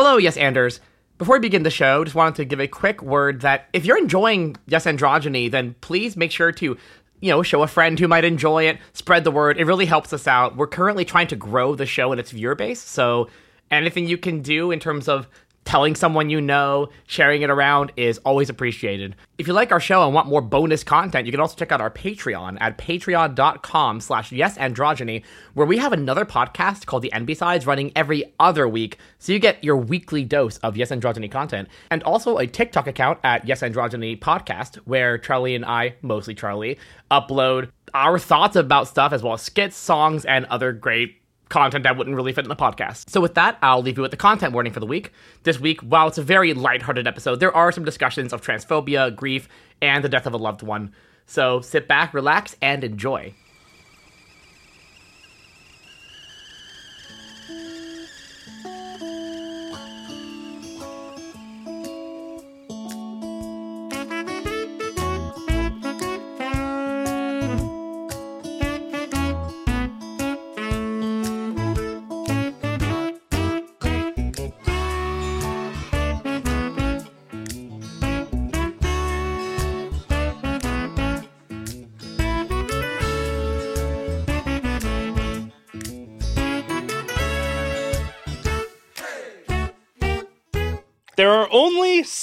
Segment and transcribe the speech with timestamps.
[0.00, 0.78] Hello, Yes Anders.
[1.18, 3.98] Before we begin the show, just wanted to give a quick word that if you're
[3.98, 6.78] enjoying Yes Androgyny, then please make sure to,
[7.18, 9.58] you know, show a friend who might enjoy it, spread the word.
[9.58, 10.56] It really helps us out.
[10.56, 13.28] We're currently trying to grow the show and its viewer base, so
[13.72, 15.26] anything you can do in terms of
[15.68, 19.14] telling someone you know, sharing it around is always appreciated.
[19.36, 21.82] If you like our show and want more bonus content, you can also check out
[21.82, 27.66] our Patreon at patreon.com slash yesandrogyny, where we have another podcast called The NB Sides
[27.66, 32.02] running every other week, so you get your weekly dose of Yes Androgyny content, and
[32.02, 36.78] also a TikTok account at Yes Androgyny Podcast, where Charlie and I, mostly Charlie,
[37.10, 41.17] upload our thoughts about stuff as well as skits, songs, and other great
[41.48, 43.10] content that wouldn't really fit in the podcast.
[43.10, 45.12] So with that, I'll leave you with the content warning for the week.
[45.42, 49.48] This week, while it's a very lighthearted episode, there are some discussions of transphobia, grief,
[49.80, 50.92] and the death of a loved one.
[51.26, 53.34] So sit back, relax, and enjoy.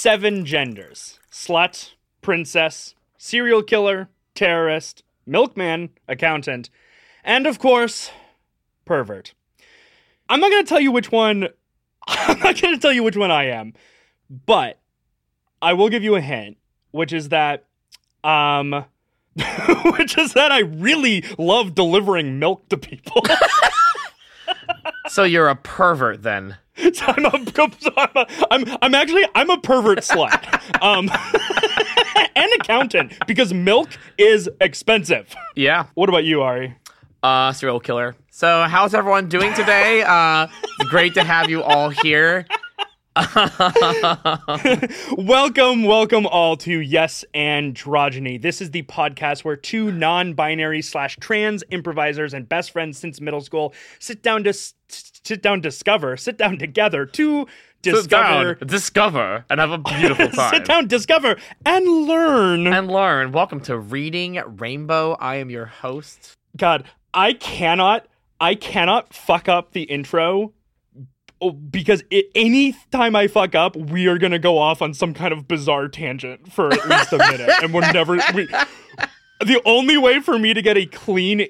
[0.06, 6.70] Seven genders slut, princess, serial killer, terrorist, milkman, accountant,
[7.24, 8.12] and of course,
[8.84, 9.34] pervert.
[10.28, 11.48] I'm not going to tell you which one.
[12.06, 13.74] I'm not going to tell you which one I am,
[14.30, 14.78] but
[15.60, 16.56] I will give you a hint,
[16.92, 17.64] which is that,
[18.22, 18.84] um,
[19.98, 23.24] which is that I really love delivering milk to people.
[25.08, 26.56] So you're a pervert then?
[26.92, 31.10] So I'm a, I'm, I'm, actually I'm a pervert slut, um,
[32.36, 35.34] and accountant because milk is expensive.
[35.54, 35.86] Yeah.
[35.94, 36.74] What about you, Ari?
[37.22, 38.14] Uh, serial killer.
[38.30, 40.02] So how's everyone doing today?
[40.06, 40.46] Uh,
[40.90, 42.46] great to have you all here.
[45.16, 48.40] welcome, welcome all to Yes Androgyny.
[48.40, 53.40] This is the podcast where two non-binary slash trans improvisers and best friends since middle
[53.40, 54.74] school sit down to s-
[55.26, 57.46] sit down, discover, sit down together to
[57.82, 60.54] discover, down, discover, and have a beautiful time.
[60.54, 62.66] sit down, discover, and learn.
[62.68, 63.32] and learn.
[63.32, 65.16] Welcome to Reading Rainbow.
[65.18, 66.34] I am your host.
[66.56, 68.06] God, I cannot,
[68.40, 70.52] I cannot fuck up the intro
[71.40, 75.12] oh, because it, any time I fuck up, we are gonna go off on some
[75.12, 78.12] kind of bizarre tangent for at least a minute, and we're never.
[78.32, 78.46] We,
[79.40, 81.48] the only way for me to get a clean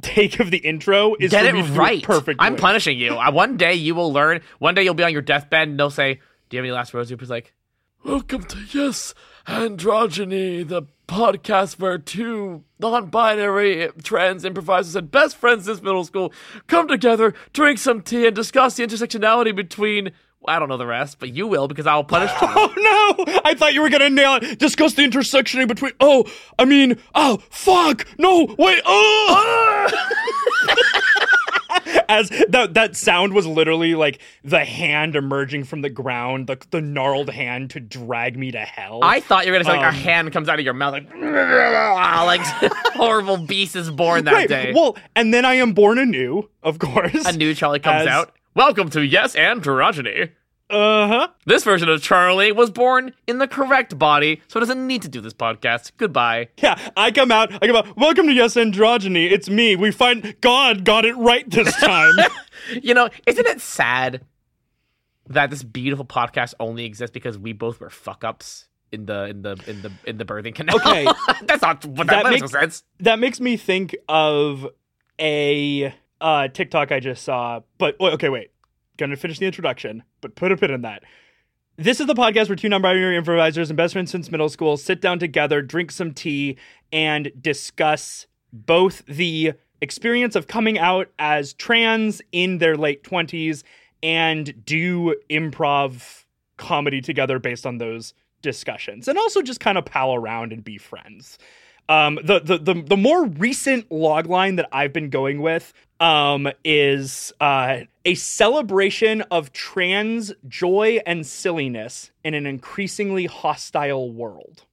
[0.00, 2.02] take of the intro is Get for it me to do right.
[2.02, 2.36] perfectly.
[2.38, 3.14] I'm punishing you.
[3.18, 4.40] Uh, One day you will learn.
[4.58, 6.92] One day you'll be on your deathbed and they'll say, "Do you have any last
[6.94, 7.52] words?" You're just like,
[8.04, 9.14] "Welcome to Yes
[9.46, 16.32] Androgyny, the podcast where two non-binary trans improvisers and best friends since middle school
[16.66, 20.12] come together, drink some tea, and discuss the intersectionality between."
[20.48, 22.48] I don't know the rest, but you will because I'll punish you.
[22.50, 22.72] Oh
[23.26, 23.40] no!
[23.44, 24.58] I thought you were gonna nail it.
[24.58, 25.92] Discuss the intersection in between.
[26.00, 26.24] Oh,
[26.58, 28.06] I mean, oh fuck!
[28.18, 28.80] No, wait.
[28.86, 29.88] Oh!
[32.08, 36.80] As that that sound was literally like the hand emerging from the ground, the the
[36.80, 39.00] gnarled hand to drag me to hell.
[39.02, 40.94] I thought you were gonna say like a Um, hand comes out of your mouth
[40.94, 44.48] like like horrible beast is born that right.
[44.48, 44.72] day.
[44.74, 47.24] Well, and then I am born anew, of course.
[47.26, 48.34] a new Charlie comes as- out.
[48.54, 50.32] Welcome to Yes Androgyny.
[50.68, 51.28] Uh huh.
[51.46, 55.08] This version of Charlie was born in the correct body, so it doesn't need to
[55.08, 55.92] do this podcast.
[55.96, 56.48] Goodbye.
[56.62, 57.52] Yeah, I come out.
[57.54, 57.96] I come out.
[57.96, 59.30] Welcome to Yes Androgyny.
[59.30, 59.74] It's me.
[59.76, 62.14] We find God got it right this time.
[62.82, 64.20] You know, isn't it sad
[65.28, 69.40] that this beautiful podcast only exists because we both were fuck ups in the in
[69.42, 70.76] the in the in the birthing canal?
[70.76, 71.04] Okay.
[71.46, 72.84] that's not what that, That makes makes- no sense.
[73.00, 74.66] that makes me think of
[75.18, 77.60] a uh, TikTok I just saw.
[77.78, 78.50] But okay, wait.
[78.96, 81.04] Gonna finish the introduction, but put a pin in that.
[81.76, 85.00] This is the podcast where two non-binary improvisers and best friends since middle school sit
[85.00, 86.58] down together, drink some tea,
[86.92, 93.64] and discuss both the experience of coming out as trans in their late twenties
[94.02, 96.24] and do improv
[96.58, 98.12] comedy together based on those
[98.42, 101.38] discussions, and also just kind of pal around and be friends.
[101.88, 107.32] Um, the, the the the more recent logline that I've been going with um, is
[107.40, 114.64] uh, a celebration of trans joy and silliness in an increasingly hostile world.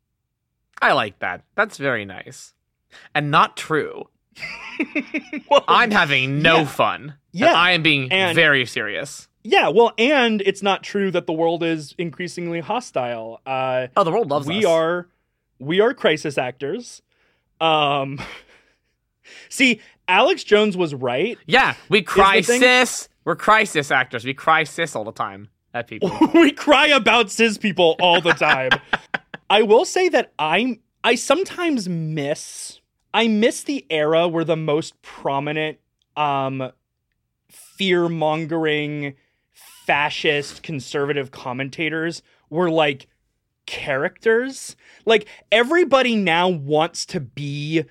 [0.82, 1.44] I like that.
[1.56, 2.54] That's very nice.
[3.16, 4.10] And not true.
[5.50, 6.66] Well, I'm having no Yeah.
[6.66, 7.14] fun.
[7.32, 7.54] Yeah.
[7.54, 9.28] I am being And- very serious.
[9.44, 13.40] Yeah, well, and it's not true that the world is increasingly hostile.
[13.46, 14.66] Uh, Oh, the world loves we us.
[14.66, 15.08] are
[15.60, 17.02] we are crisis actors.
[17.60, 18.22] Um,
[19.50, 21.38] see, Alex Jones was right.
[21.46, 23.10] Yeah, we crisis.
[23.26, 24.24] We're crisis actors.
[24.24, 26.12] We crisis all the time at people.
[26.34, 28.72] we cry about cis people all the time.
[29.50, 32.82] I will say that I'm I sometimes miss
[33.14, 35.80] I miss the era where the most prominent
[36.16, 36.72] um
[37.50, 39.16] fear mongering
[39.54, 43.08] fascist conservative commentators were like
[43.68, 44.76] characters.
[45.06, 47.84] Like everybody now wants to be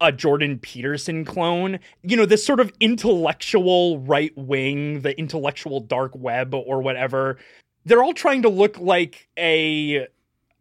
[0.00, 1.78] a Jordan Peterson clone.
[2.02, 7.38] You know, this sort of intellectual right wing, the intellectual dark web or whatever.
[7.84, 10.08] They're all trying to look like a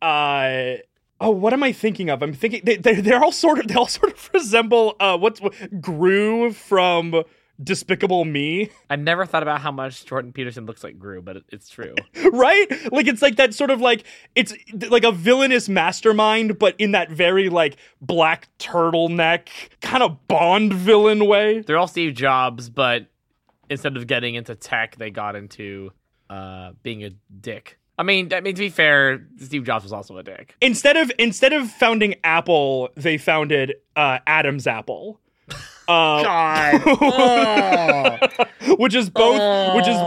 [0.02, 0.76] uh
[1.20, 2.22] Oh, what am I thinking of?
[2.22, 5.42] I'm thinking they, they they're all sort of they all sort of resemble uh what's
[5.82, 7.24] Gru from
[7.62, 11.70] Despicable Me, I never thought about how much Jordan Peterson looks like Gru, but it's
[11.70, 11.96] true.
[12.32, 12.68] right?
[12.92, 14.04] Like it's like that sort of like
[14.36, 14.54] it's
[14.90, 19.50] like a villainous mastermind, but in that very like black turtleneck
[19.82, 21.62] kind of Bond villain way.
[21.62, 23.08] They're all Steve Jobs, but
[23.70, 25.92] instead of getting into tech, they got into
[26.30, 27.12] uh, being a
[27.42, 27.80] dick.
[27.98, 30.56] I mean, I mean to be fair, Steve Jobs was also a dick.
[30.62, 35.20] Instead of instead of founding Apple, they founded uh, Adam's Apple.
[35.88, 36.82] Uh, God.
[38.78, 39.98] which is both which is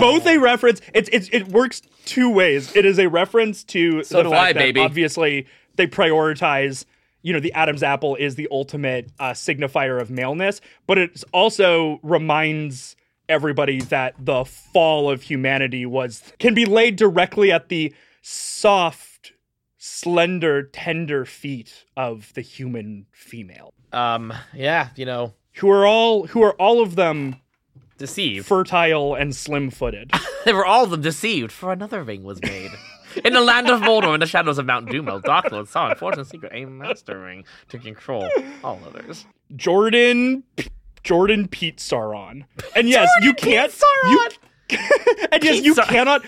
[0.00, 4.18] both a reference it's, it's it works two ways it is a reference to So
[4.18, 4.80] the do fact I, that baby.
[4.80, 5.46] obviously
[5.76, 6.84] they prioritize
[7.22, 12.00] you know the adam's apple is the ultimate uh, signifier of maleness but it also
[12.02, 12.96] reminds
[13.28, 19.32] everybody that the fall of humanity was can be laid directly at the soft
[19.78, 26.42] slender tender feet of the human female um, yeah, you know, who are all who
[26.42, 27.36] are all of them
[27.98, 28.46] deceived.
[28.46, 30.12] fertile and slim-footed.
[30.46, 32.70] They were all of them deceived, for another ring was made.
[33.26, 36.28] In the land of Mordor, in the shadows of Mount Doom, Dark Lord saw unfortunate
[36.28, 38.26] secret, a master ring to control
[38.64, 39.26] all others.
[39.54, 40.44] Jordan
[41.02, 42.44] Jordan Pete Sauron.
[42.74, 43.70] And yes, you can't
[44.08, 44.28] you,
[45.30, 46.24] And yes, you Pete Sau- cannot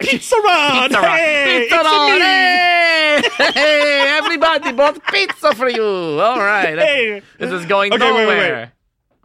[0.00, 0.88] Pete Sauron.
[0.88, 1.18] Pizza Rock.
[1.18, 2.20] Hey, pizza me.
[2.20, 3.22] Hey!
[3.54, 5.82] hey, everybody bought pizza for you.
[5.84, 6.76] All right.
[6.78, 7.22] Hey.
[7.38, 8.34] This is going Okay, wait, wait, wait.
[8.48, 8.72] nowhere.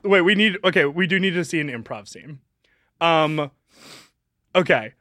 [0.04, 2.40] Wait, we need okay, we do need to see an improv scene.
[3.02, 3.52] Um
[4.56, 4.94] okay.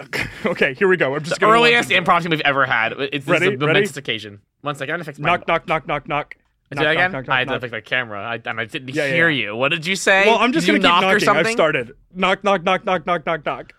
[0.46, 1.16] Okay, here we go.
[1.16, 2.92] I'm just The earliest improv scene we've ever had.
[2.92, 3.46] It's this Ready?
[3.46, 3.66] is a Ready?
[3.66, 4.40] momentous occasion.
[4.60, 6.36] One second, I'm gonna fix my knock knock knock knock knock.
[6.70, 7.12] Knock, that again?
[7.12, 8.20] knock, knock, I had to fix my camera.
[8.22, 9.46] I, and I didn't Yeah, hear yeah.
[9.46, 9.56] you.
[9.56, 10.26] What did you say?
[10.26, 11.46] Well, I'm just Did gonna keep knock or knocking.
[11.46, 11.92] I've started.
[12.14, 13.72] Knock knock knock knock knock knock knock.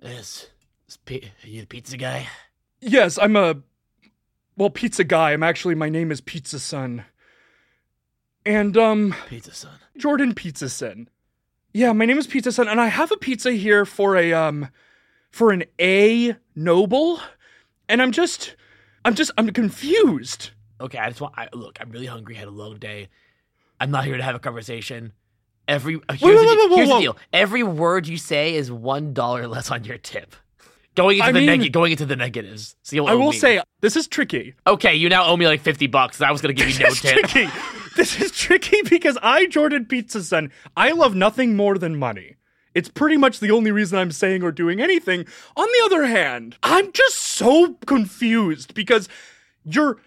[0.00, 0.48] Is,
[0.88, 2.28] is P- are you the pizza guy?
[2.80, 3.56] Yes, I'm a
[4.56, 5.32] well pizza guy.
[5.32, 7.04] I'm actually my name is Pizza Son.
[8.44, 9.78] And um Pizza son.
[9.96, 11.08] Jordan Pizza Son.
[11.72, 14.68] Yeah, my name is Pizza Son and I have a pizza here for a um
[15.30, 17.20] for an A noble
[17.88, 18.56] and I'm just
[19.04, 20.50] I'm just I'm confused.
[20.80, 21.34] Okay, I just want.
[21.36, 22.34] I, look, I'm really hungry.
[22.34, 23.08] Had a long day.
[23.78, 25.12] I'm not here to have a conversation.
[25.68, 27.16] Every uh, here's, whoa, the, whoa, whoa, here's the deal.
[27.32, 30.34] Every word you say is one dollar less on your tip.
[30.94, 32.76] Going into I the mean- neg- going into the negatives.
[32.82, 33.38] So I will me.
[33.38, 34.54] say this is tricky.
[34.66, 36.20] Okay, you now owe me like fifty bucks.
[36.20, 37.26] I was gonna give you no tip.
[37.28, 37.48] tricky.
[37.96, 42.36] This is tricky because I, Jordan Pizza Son, I love nothing more than money.
[42.74, 45.26] It's pretty much the only reason I'm saying or doing anything.
[45.56, 49.10] On the other hand, I'm just so confused because
[49.64, 49.98] you're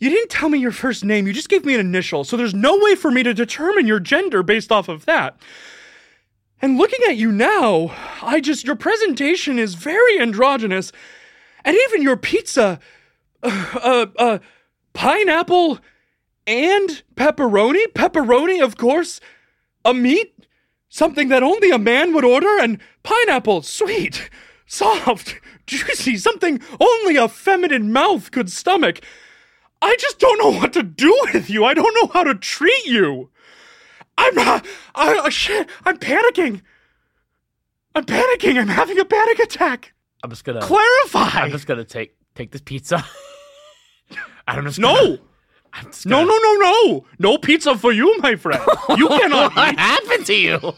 [0.00, 2.54] you didn't tell me your first name, you just gave me an initial, so there's
[2.54, 5.38] no way for me to determine your gender based off of that.
[6.62, 10.90] And looking at you now, I just your presentation is very androgynous,
[11.66, 12.80] and even your pizza,
[13.42, 14.38] uh, uh,
[14.94, 15.78] pineapple
[16.46, 17.84] and pepperoni.
[17.94, 19.20] Pepperoni, of course,
[19.84, 20.46] a meat,
[20.88, 24.30] something that only a man would order, and pineapple, sweet,
[24.66, 29.00] soft, juicy, something only a feminine mouth could stomach.
[29.82, 31.64] I just don't know what to do with you.
[31.64, 33.30] I don't know how to treat you.
[34.18, 34.66] I'm not.
[34.94, 35.68] I, I shit.
[35.86, 36.60] I'm panicking.
[37.94, 38.58] I'm panicking.
[38.60, 39.92] I'm having a panic attack.
[40.22, 40.60] I'm just gonna.
[40.60, 41.40] Clarify.
[41.40, 43.04] I'm just gonna take take this pizza.
[44.48, 44.94] I'm just no.
[44.94, 45.18] gonna-
[45.72, 46.58] I'm just No, gonna- no, no,
[46.92, 47.06] no.
[47.20, 48.60] No pizza for you, my friend.
[48.98, 49.78] You cannot What eat.
[49.78, 50.58] happened to you?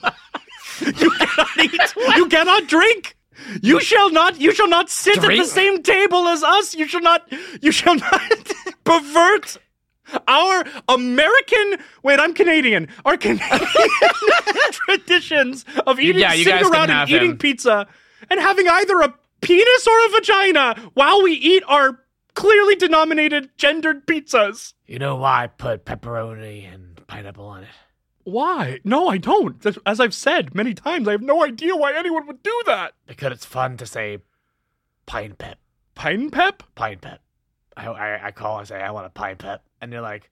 [0.80, 1.94] You cannot eat.
[2.16, 3.16] You cannot drink.
[3.62, 4.40] You shall not.
[4.40, 6.74] You shall not sit at the same table as us.
[6.74, 7.30] You shall not.
[7.60, 8.20] You shall not
[8.84, 9.56] pervert
[10.28, 11.76] our American.
[12.02, 12.88] Wait, I'm Canadian.
[13.04, 13.60] Our Canadian
[14.70, 17.38] traditions of eating, Yeah, sitting around and eating him.
[17.38, 17.86] pizza
[18.30, 21.98] and having either a penis or a vagina while we eat our
[22.34, 24.74] clearly denominated gendered pizzas.
[24.86, 27.68] You know why I put pepperoni and pineapple on it?
[28.24, 28.80] Why?
[28.84, 29.64] No, I don't.
[29.86, 32.92] As I've said many times, I have no idea why anyone would do that.
[33.06, 34.18] Because it's fun to say
[35.06, 35.58] pine pep,
[35.94, 36.62] Pine pep?
[36.74, 37.20] pine pep.
[37.76, 39.64] I, I, I call and say, I want a pine pep.
[39.80, 40.30] And they're like,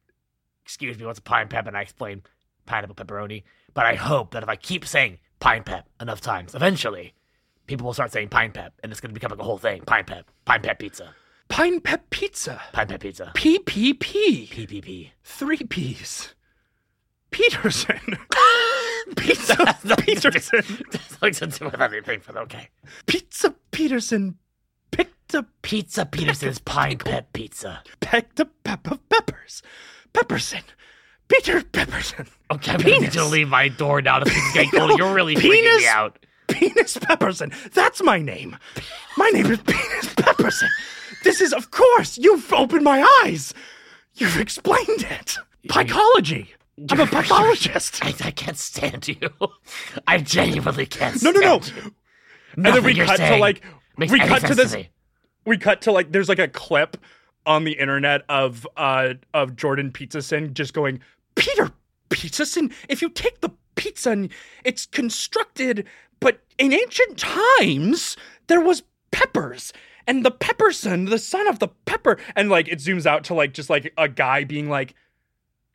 [0.64, 1.66] excuse me, what's a pine pep?
[1.66, 2.23] And I explain
[2.66, 3.42] pineapple pepperoni.
[3.75, 7.14] But I hope that if I keep saying pine pep enough times, eventually
[7.66, 8.75] people will start saying pine pep.
[8.82, 9.82] And it's going to become like a whole thing.
[9.82, 11.14] Pine pep, pine pep pizza,
[11.49, 12.61] Pine pep pizza.
[12.73, 14.49] pine pep pizza, PPP.
[14.49, 15.11] PPP.
[15.25, 16.35] Three P's.
[17.40, 18.18] Peterson.
[19.16, 20.62] Pizza Peterson.
[21.23, 22.68] Like to do with anything, but okay.
[23.06, 24.37] Pizza Peterson.
[24.90, 27.82] Picked a Pizza Peterson's pine pep pizza.
[28.00, 29.62] pecked a peck of peppers.
[30.12, 30.62] Pepperson.
[31.28, 32.28] Peter Pepperson.
[32.50, 34.20] Okay, I'm need to leave my door now.
[34.20, 34.99] Is getting cold.
[34.99, 36.18] You're really freaking me out.
[36.49, 37.54] Penis Pepperson.
[37.73, 38.56] That's my name.
[39.16, 40.68] My name is Penis Pepperson.
[41.23, 43.54] This is, of course, you've opened my eyes.
[44.14, 45.37] You've explained it.
[45.70, 46.52] Psychology.
[46.88, 48.04] I'm a pathologist.
[48.04, 49.30] I, I can't stand you.
[50.06, 51.22] I genuinely can't.
[51.22, 51.60] No, no, no.
[51.62, 51.94] you.
[52.56, 53.62] And then we cut to like
[53.96, 54.90] we cut to this me.
[55.44, 56.96] we cut to like there's like a clip
[57.46, 61.00] on the internet of uh of Jordan Pizzason just going
[61.34, 61.70] Peter
[62.08, 64.30] Pizzason if you take the pizza and
[64.64, 65.87] it's constructed
[66.18, 68.16] but in ancient times
[68.49, 69.72] there was peppers
[70.06, 73.54] and the pepperson the son of the pepper and like it zooms out to like
[73.54, 74.94] just like a guy being like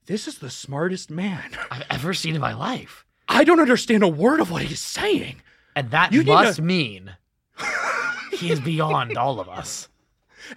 [0.07, 4.07] this is the smartest man I've ever seen in my life, I don't understand a
[4.07, 5.41] word of what he's saying
[5.75, 7.15] and that You must to- mean
[8.33, 9.88] he is beyond all of us.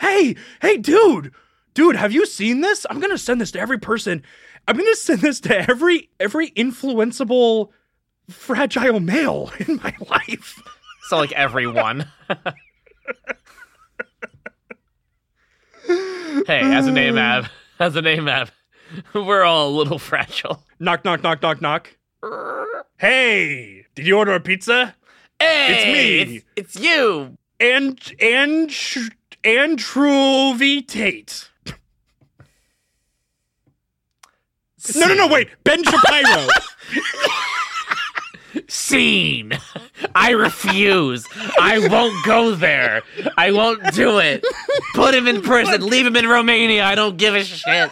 [0.01, 1.33] hey, hey, dude,
[1.75, 2.85] dude, have you seen this?
[2.91, 4.23] I'm gonna send this to every person.
[4.67, 7.71] I'm gonna send this to every every influenceable
[8.29, 10.61] fragile male in my life.
[11.09, 12.07] So like everyone.
[15.87, 17.51] hey, as a name app,
[17.81, 18.51] as a name app,
[19.15, 20.63] we're all a little fragile.
[20.79, 21.97] Knock, knock, knock, knock, knock.
[22.97, 24.95] Hey, did you order a pizza?
[25.39, 26.43] Hey, it's me.
[26.57, 27.37] It's, it's you.
[27.61, 28.73] And and
[29.45, 31.49] Andrew Tate.
[34.97, 36.49] No, no, no, wait, Ben Shapiro.
[38.69, 39.53] Scene.
[40.15, 41.27] I refuse.
[41.61, 43.03] I won't go there.
[43.37, 44.45] I won't do it.
[44.95, 45.87] Put him in prison.
[45.87, 46.85] Leave him in Romania.
[46.85, 47.91] I don't give a shit.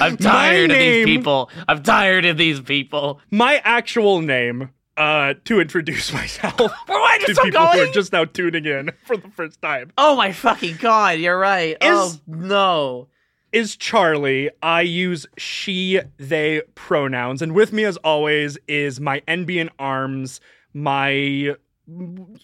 [0.00, 1.50] I'm tired of these people.
[1.68, 3.20] I'm tired of these people.
[3.30, 6.58] my actual name, uh, to introduce myself.
[6.86, 10.32] Why to people who are just now tuning in for the first time Oh my
[10.32, 11.76] fucking god, you're right.
[11.80, 13.08] oh no.
[13.52, 14.50] is Charlie.
[14.62, 17.42] I use she, they pronouns.
[17.42, 20.40] And with me, as always, is my NB arms,
[20.72, 21.10] my.
[21.12, 21.56] You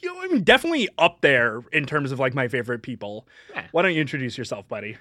[0.04, 3.26] know, I'm definitely up there in terms of like my favorite people.
[3.54, 3.66] Yeah.
[3.72, 4.98] Why don't you introduce yourself, buddy?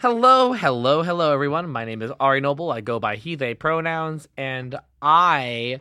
[0.00, 1.68] Hello, hello, hello, everyone.
[1.68, 2.72] My name is Ari Noble.
[2.72, 5.80] I go by he, they pronouns, and I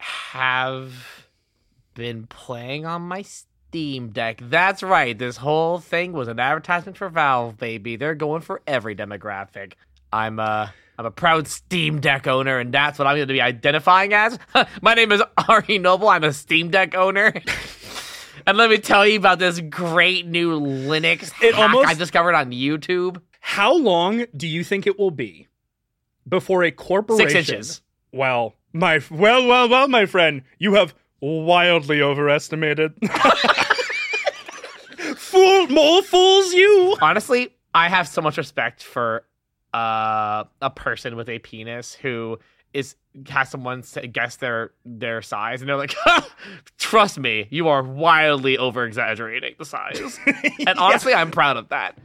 [0.00, 1.28] have
[1.94, 4.40] been playing on my Steam Deck.
[4.42, 5.16] That's right.
[5.16, 7.94] This whole thing was an advertisement for Valve, baby.
[7.94, 9.74] They're going for every demographic.
[10.12, 13.42] I'm a I'm a proud Steam Deck owner, and that's what I'm going to be
[13.42, 14.40] identifying as.
[14.82, 16.08] my name is Ari Noble.
[16.08, 17.32] I'm a Steam Deck owner.
[18.46, 22.34] And let me tell you about this great new Linux It hack almost- I discovered
[22.34, 23.20] on YouTube.
[23.40, 25.48] How long do you think it will be
[26.28, 27.28] before a corporation?
[27.30, 27.82] Six inches.
[28.12, 32.92] Well, my well, well, well, my friend, you have wildly overestimated.
[35.16, 36.96] Fool, more fools you.
[37.02, 39.24] Honestly, I have so much respect for
[39.74, 42.38] uh, a person with a penis who
[42.74, 42.96] is
[43.28, 45.94] has someone guess their their size, and they're like,
[46.78, 50.18] "Trust me, you are wildly over exaggerating the size."
[50.66, 51.96] And honestly, I'm proud of that.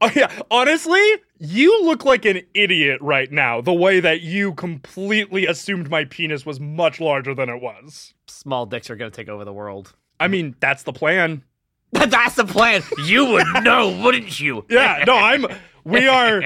[0.00, 0.30] Oh, yeah.
[0.50, 1.02] Honestly,
[1.38, 3.60] you look like an idiot right now.
[3.60, 8.14] The way that you completely assumed my penis was much larger than it was.
[8.28, 9.94] Small dicks are gonna take over the world.
[10.20, 11.42] I mean, that's the plan.
[11.92, 12.82] That's the plan.
[13.04, 14.64] You would know, wouldn't you?
[14.70, 15.46] Yeah, no, I'm
[15.84, 16.42] we are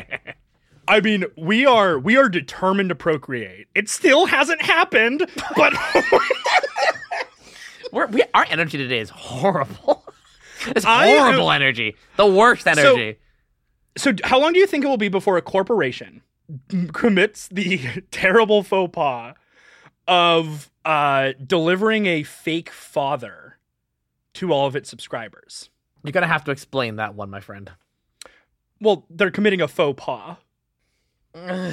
[0.89, 3.67] I mean, we are we are determined to procreate.
[3.75, 5.75] It still hasn't happened, but
[7.93, 10.05] We're, we, our energy today is horrible.
[10.69, 11.95] It's I horrible energy.
[12.17, 13.19] The worst energy.
[13.97, 16.23] so how long do you think it will be before a corporation
[16.93, 19.35] commits the terrible faux pas
[20.09, 23.59] of uh delivering a fake father
[24.35, 25.69] to all of its subscribers?
[26.03, 27.71] You're gonna have to explain that one, my friend.
[28.81, 30.39] Well, they're committing a faux pas.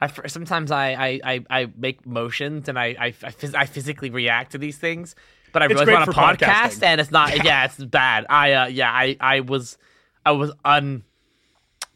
[0.00, 4.52] I sometimes I, I, I, make motions and I I, I, phys- I physically react
[4.52, 5.14] to these things,
[5.52, 7.44] but I realize on a podcast and it's not.
[7.44, 8.26] Yeah, it's bad.
[8.28, 9.78] I uh, yeah I I was
[10.26, 11.04] I was un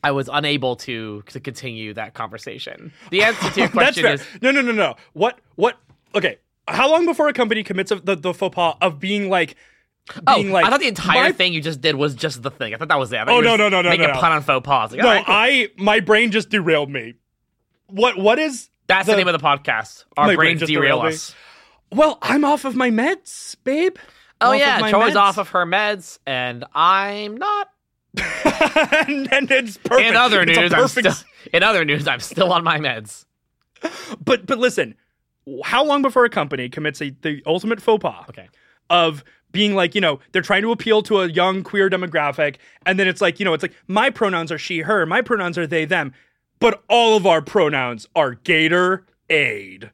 [0.03, 2.93] I was unable to to continue that conversation.
[3.11, 4.95] The answer to your question is no, no, no, no.
[5.13, 5.39] What?
[5.57, 5.79] What?
[6.15, 6.39] Okay.
[6.67, 9.57] How long before a company commits of the, the faux pas of being like,
[10.27, 12.75] oh, like, I thought the entire my- thing you just did was just the thing.
[12.75, 13.21] I thought that was it.
[13.27, 14.21] Oh, no, no, no, no, making no, a no.
[14.21, 14.91] pun on faux pas.
[14.93, 15.35] Like, No, right, cool.
[15.35, 17.15] I my brain just derailed me.
[17.89, 18.19] What?
[18.19, 18.69] What is?
[18.87, 20.05] That's the, name of the podcast.
[20.17, 21.09] Our My brain brains derail derailed me.
[21.11, 21.35] us.
[21.93, 23.97] Well, I'm off of my meds, babe.
[24.41, 25.17] Oh Off of yeah, my Troy's meds.
[25.17, 27.69] off of her meds, and I'm not.
[29.09, 30.09] and, and it's perfect.
[30.09, 31.13] In other It's news, I'm still.
[31.53, 33.27] In other news, I'm still on my meds.
[34.25, 34.95] But but listen,
[35.65, 38.49] how long before a company commits a, the ultimate faux pas Okay.
[38.91, 42.99] Of being like, you know, they're trying to appeal to a young queer demographic, and
[42.99, 45.67] then it's like, you know, it's like my pronouns are she, her, my pronouns are
[45.67, 46.13] they, them,
[46.61, 49.91] but all of our pronouns are Gator Aid,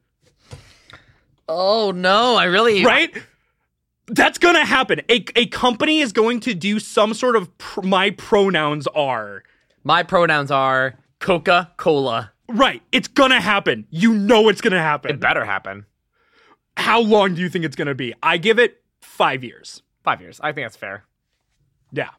[1.47, 3.15] Oh no, I really right?
[4.07, 5.01] That's gonna happen.
[5.09, 9.43] A, a company is going to do some sort of pr- my pronouns are.
[9.83, 12.31] My pronouns are Coca Cola.
[12.47, 12.81] Right.
[12.91, 13.85] It's gonna happen.
[13.89, 15.11] You know it's gonna happen.
[15.11, 15.85] It better happen.
[16.77, 18.13] How long do you think it's gonna be?
[18.23, 18.81] I give it
[19.15, 19.81] five years.
[20.03, 20.39] Five years.
[20.41, 21.03] I think that's fair.
[21.91, 22.09] Yeah.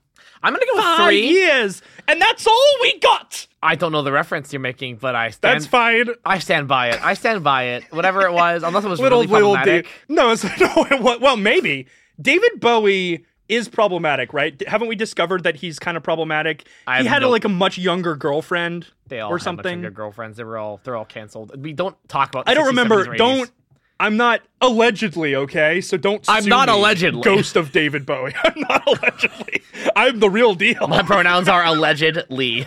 [0.43, 1.29] I'm gonna go with Five three.
[1.29, 1.83] years.
[2.09, 3.47] And that's all we got.
[3.63, 5.55] I don't know the reference you're making, but I stand.
[5.57, 6.07] That's fine.
[6.25, 7.05] I stand by it.
[7.05, 7.85] I stand by it.
[7.93, 9.89] Whatever it was, unless it was little really little problematic.
[10.09, 10.87] No, it's no.
[10.91, 11.87] It, well, maybe
[12.21, 14.61] David Bowie is problematic, right?
[14.67, 16.67] Haven't we discovered that he's kind of problematic?
[16.87, 19.91] I He had no- like a much younger girlfriend They all or had much younger
[19.91, 20.37] girlfriends.
[20.39, 21.63] They were all they're all canceled.
[21.63, 22.49] We don't talk about.
[22.49, 23.05] I don't 60s, remember.
[23.05, 23.19] 70s, or 80s.
[23.19, 23.51] Don't.
[23.99, 26.25] I'm not allegedly okay, so don't.
[26.29, 27.23] I'm not allegedly.
[27.23, 28.35] Ghost of David Bowie.
[28.45, 29.63] I'm not allegedly.
[29.95, 30.87] I'm the real deal.
[30.89, 32.67] My pronouns are allegedly.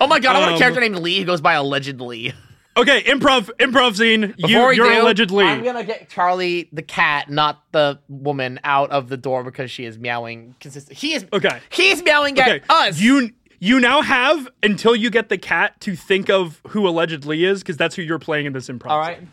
[0.00, 0.36] Oh my god!
[0.36, 2.32] I want a Um, character named Lee who goes by allegedly.
[2.76, 4.34] Okay, improv, improv scene.
[4.38, 5.44] You, Before we you're do, allegedly.
[5.44, 9.84] I'm gonna get Charlie the cat, not the woman, out of the door because she
[9.84, 10.54] is meowing.
[10.60, 10.96] Consistent.
[10.96, 11.26] He is.
[11.32, 11.60] Okay.
[11.68, 13.00] He's meowing Okay, at us.
[13.00, 17.60] you you now have until you get the cat to think of who allegedly is,
[17.60, 18.90] because that's who you're playing in this improv.
[18.90, 19.18] All right.
[19.18, 19.32] scene.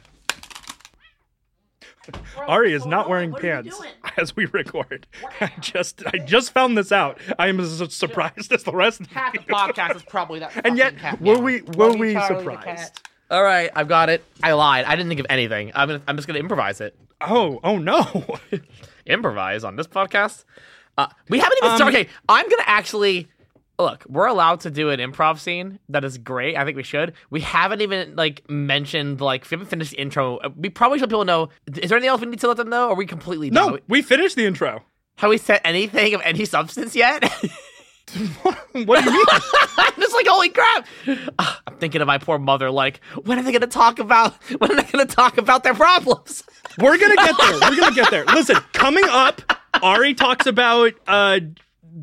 [2.47, 3.79] Ari is not wearing What pants
[4.17, 5.07] as we record.
[5.41, 7.19] I just I just found this out.
[7.37, 9.01] I am as surprised as the rest.
[9.01, 10.51] Of Half the podcast is probably that.
[10.65, 13.01] And yet, cat were we- were we surprised?
[13.29, 14.23] All right, I've got it.
[14.41, 14.85] I lied.
[14.85, 15.71] I didn't think of anything.
[15.75, 16.01] I'm gonna.
[16.07, 16.95] I'm just gonna improvise it.
[17.21, 18.37] Oh oh no.
[19.05, 20.43] improvise on this podcast.
[20.97, 21.97] Uh, we haven't even Um, started.
[21.99, 23.27] Okay, I'm gonna actually
[23.79, 24.03] look.
[24.07, 25.79] We're allowed to do an improv scene.
[25.89, 26.57] That is great.
[26.57, 27.13] I think we should.
[27.29, 30.37] We haven't even like mentioned like we haven't finished the intro.
[30.37, 31.49] Uh, We probably should let people know.
[31.81, 32.87] Is there anything else we need to let them know?
[32.87, 33.71] Or are we completely done?
[33.73, 34.83] no, we finished the intro.
[35.17, 37.23] Have we said anything of any substance yet?
[38.43, 39.25] what do you mean?
[39.77, 40.87] I'm just like, holy crap!
[41.39, 42.69] Ah, I'm thinking of my poor mother.
[42.71, 44.33] Like, when are they gonna talk about?
[44.59, 46.43] When are they gonna talk about their problems?
[46.77, 47.53] We're gonna get there.
[47.53, 48.25] We're gonna get there.
[48.25, 49.41] Listen, coming up,
[49.81, 51.39] Ari talks about uh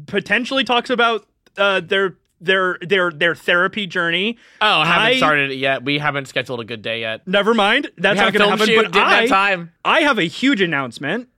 [0.07, 4.37] potentially talks about uh their their their their therapy journey.
[4.61, 5.85] Oh, I haven't I- started it yet.
[5.85, 7.27] We haven't scheduled a good day yet.
[7.27, 7.91] Never mind.
[7.97, 8.67] That's not gonna happen.
[8.67, 8.83] shoot.
[8.83, 9.73] But Didn't I, have time.
[9.85, 11.29] I have a huge announcement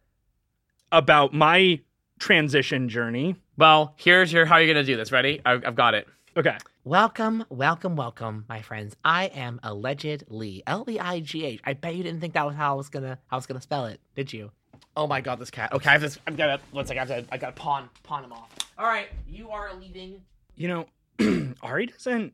[0.93, 1.81] about my
[2.19, 3.37] transition journey.
[3.57, 5.13] Well, here's your how you're gonna do this.
[5.13, 5.41] Ready?
[5.45, 6.07] I, I've got it.
[6.37, 6.57] Okay.
[6.85, 8.95] Welcome, welcome, welcome, my friends.
[9.05, 11.61] I am allegedly L E I G H.
[11.65, 13.61] I bet you didn't think that was how I was gonna how I was gonna
[13.61, 14.51] spell it, did you?
[14.97, 15.73] Oh my god, this cat.
[15.73, 16.19] Okay, I have this.
[16.27, 17.11] I'm gonna one second.
[17.11, 17.35] I have to.
[17.35, 18.51] I gotta pawn pawn him off.
[18.79, 20.21] All right, you are leaving.
[20.55, 20.87] You
[21.19, 22.33] know, Ari doesn't.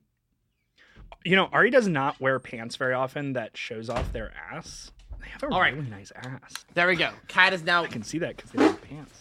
[1.25, 4.91] You know, Ari does not wear pants very often that shows off their ass.
[5.21, 5.73] They have a All right.
[5.75, 6.65] really nice ass.
[6.75, 7.11] There we go.
[7.29, 7.85] Cat is now.
[7.85, 9.15] I can see that because they have pants.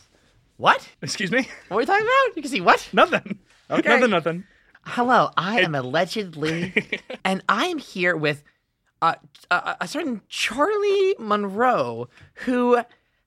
[0.57, 0.87] What?
[1.01, 1.47] Excuse me?
[1.67, 2.35] What are we talking about?
[2.35, 2.87] You can see what?
[2.91, 3.39] Nothing.
[3.69, 3.87] Okay.
[3.89, 4.43] Nothing, nothing.
[4.83, 6.73] Hello, I am allegedly,
[7.23, 8.43] and I am here with
[9.01, 9.13] uh,
[9.51, 12.09] a, a certain Charlie Monroe
[12.45, 12.79] who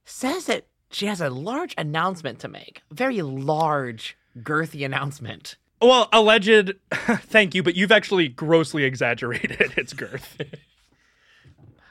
[0.04, 2.82] says that she has a large announcement to make.
[2.90, 5.56] Very large, girthy announcement.
[5.82, 6.74] Well, alleged.
[6.92, 10.40] Thank you, but you've actually grossly exaggerated its girth.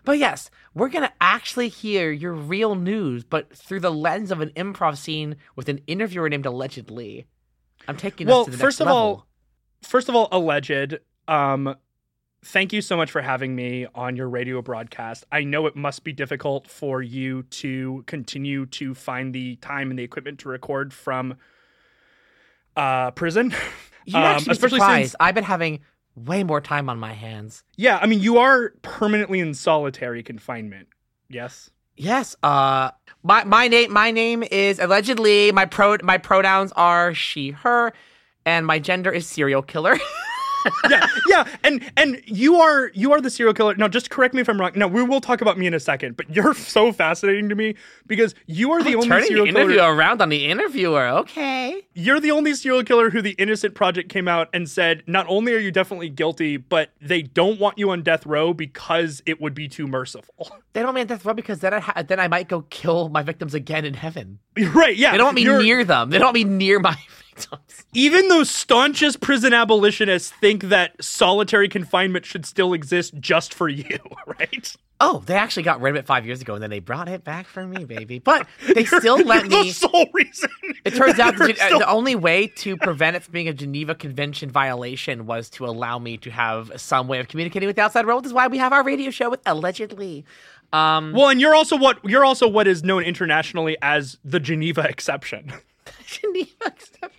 [0.06, 4.42] But yes, we're going to actually hear your real news, but through the lens of
[4.42, 7.26] an improv scene with an interviewer named Allegedly.
[7.88, 9.02] I'm taking well, us to the first next of level.
[9.02, 9.28] all,
[9.82, 11.00] first of all, alleged.
[11.28, 11.78] Um,
[12.44, 15.26] thank you so much for having me on your radio broadcast.
[15.32, 19.98] I know it must be difficult for you to continue to find the time and
[19.98, 21.36] the equipment to record from
[22.76, 23.54] uh, prison.
[24.06, 25.12] You'd um, actually especially surprised.
[25.12, 25.80] since- I've been having
[26.16, 27.64] way more time on my hands.
[27.78, 30.88] Yeah, I mean, you are permanently in solitary confinement.
[31.30, 31.70] Yes.
[31.96, 32.36] Yes.
[32.44, 32.92] Uh,
[33.24, 37.94] my my name my name is allegedly my pro my pronouns are she her,
[38.46, 39.98] and my gender is serial killer.
[40.90, 43.76] yeah, yeah, and and you are you are the serial killer.
[43.76, 44.72] Now, just correct me if I'm wrong.
[44.76, 47.76] Now, we will talk about me in a second, but you're so fascinating to me
[48.08, 49.10] because you are the only serial.
[49.10, 49.96] Turning the serial interview killer.
[49.96, 51.08] around on the interviewer.
[51.08, 51.82] Okay.
[51.94, 55.54] You're the only serial killer who the Innocence Project came out and said not only
[55.54, 59.54] are you definitely guilty, but they don't want you on death row because it would
[59.54, 60.34] be too merciful.
[60.74, 63.22] They don't mean death row because then I ha- then I might go kill my
[63.22, 64.40] victims again in heaven.
[64.74, 64.96] right?
[64.98, 65.12] Yeah.
[65.12, 66.10] They don't want me near them.
[66.10, 66.98] They don't want me near my
[67.94, 73.98] even those staunchest prison abolitionists think that solitary confinement should still exist just for you,
[74.40, 74.76] right?
[75.00, 77.26] Oh, they actually got rid of it five years ago, and then they brought it
[77.26, 78.20] back for me, baby.
[78.20, 79.64] But they still let me.
[79.64, 80.50] The sole reason.
[80.86, 83.96] It turns out the, still- the only way to prevent it from being a Geneva
[83.96, 88.06] Convention violation was to allow me to have some way of communicating with the outside
[88.06, 88.22] world.
[88.24, 90.24] Which is why we have our radio show with allegedly.
[90.72, 94.88] Um, well, and you're also what you're also what is known internationally as the Geneva
[94.88, 95.52] exception,
[96.06, 96.48] Geneva.
[96.66, 97.16] except-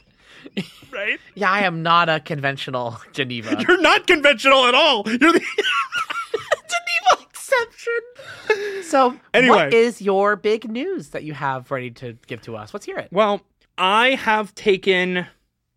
[0.92, 1.18] right?
[1.34, 3.56] Yeah, I am not a conventional Geneva.
[3.68, 5.02] You're not conventional at all.
[5.06, 5.40] You're the
[6.32, 8.82] Geneva exception.
[8.84, 9.56] So, Anyway.
[9.56, 12.72] what is your big news that you have ready to give to us?
[12.72, 13.08] Let's hear it.
[13.10, 13.40] Well,
[13.76, 15.26] I have taken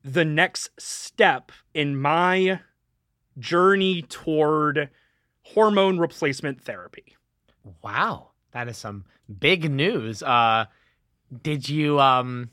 [0.04, 2.60] the next step in my
[3.40, 4.90] journey toward
[5.44, 7.16] hormone replacement therapy.
[7.82, 9.06] Wow, that is some
[9.40, 10.24] big news.
[10.24, 10.66] Uh,
[11.44, 12.52] did you um?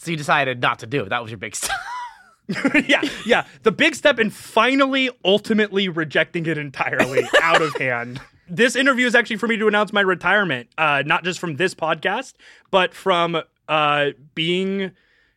[0.00, 1.10] So you decided not to do it.
[1.10, 1.76] That was your big step.
[2.88, 3.44] yeah, yeah.
[3.62, 8.20] The big step in finally, ultimately rejecting it entirely out of hand.
[8.48, 11.74] This interview is actually for me to announce my retirement, uh, not just from this
[11.74, 12.34] podcast,
[12.72, 14.90] but from uh, being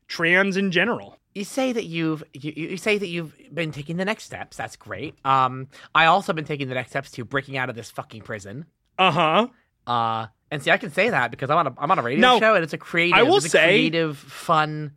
[0.08, 1.20] trans in general.
[1.36, 4.58] you say that you've you, you say that you've been taking the next steps.
[4.58, 5.14] That's great.
[5.26, 8.66] Um, I also been taking the next steps to breaking out of this fucking prison.
[8.98, 9.48] Uh huh.
[9.86, 12.22] Uh, and see, I can say that because I'm on a I'm on a radio
[12.22, 13.18] Now, show and it's a creative.
[13.18, 14.94] I will say- creative, fun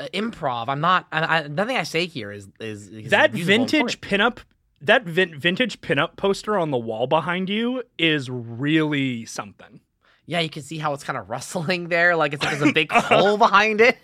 [0.00, 0.66] uh, improv.
[0.68, 1.06] I'm not.
[1.12, 4.38] I, I, nothing I say here is is, is That vintage pinup,
[4.80, 9.80] that vin- vintage pinup poster on the wall behind you is really something.
[10.26, 12.74] Yeah, you can see how it's kind of rustling there, like it's like there's a
[12.74, 13.96] big hole behind it.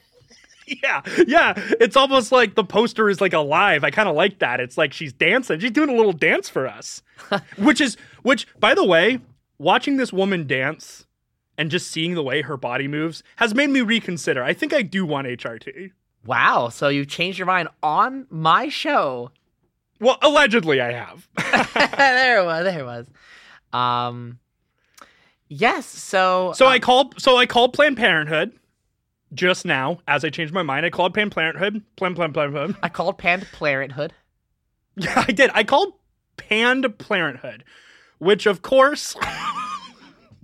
[0.66, 1.52] Yeah, yeah.
[1.78, 3.84] It's almost like the poster is like alive.
[3.84, 4.60] I kind of like that.
[4.60, 5.60] It's like she's dancing.
[5.60, 7.02] She's doing a little dance for us.
[7.58, 9.20] which is which by the way,
[9.58, 11.06] watching this woman dance
[11.56, 14.42] and just seeing the way her body moves has made me reconsider.
[14.42, 15.92] I think I do want HRT.
[16.26, 19.30] Wow, so you've changed your mind on my show.
[20.00, 21.28] Well, allegedly I have.
[21.96, 22.64] there it was.
[22.64, 23.06] There it was.
[23.72, 24.38] Um,
[25.48, 25.86] yes.
[25.86, 28.52] So so uh, I called so I called Planned Parenthood
[29.34, 30.86] just now as I changed my mind.
[30.86, 31.82] I called Planned Parenthood.
[31.96, 32.76] Planned Planned Parenthood.
[32.82, 34.12] I called Planned Parenthood.
[34.96, 35.50] Yeah, I did.
[35.54, 35.94] I called
[36.36, 37.64] Panned Parenthood,
[38.18, 39.14] which of course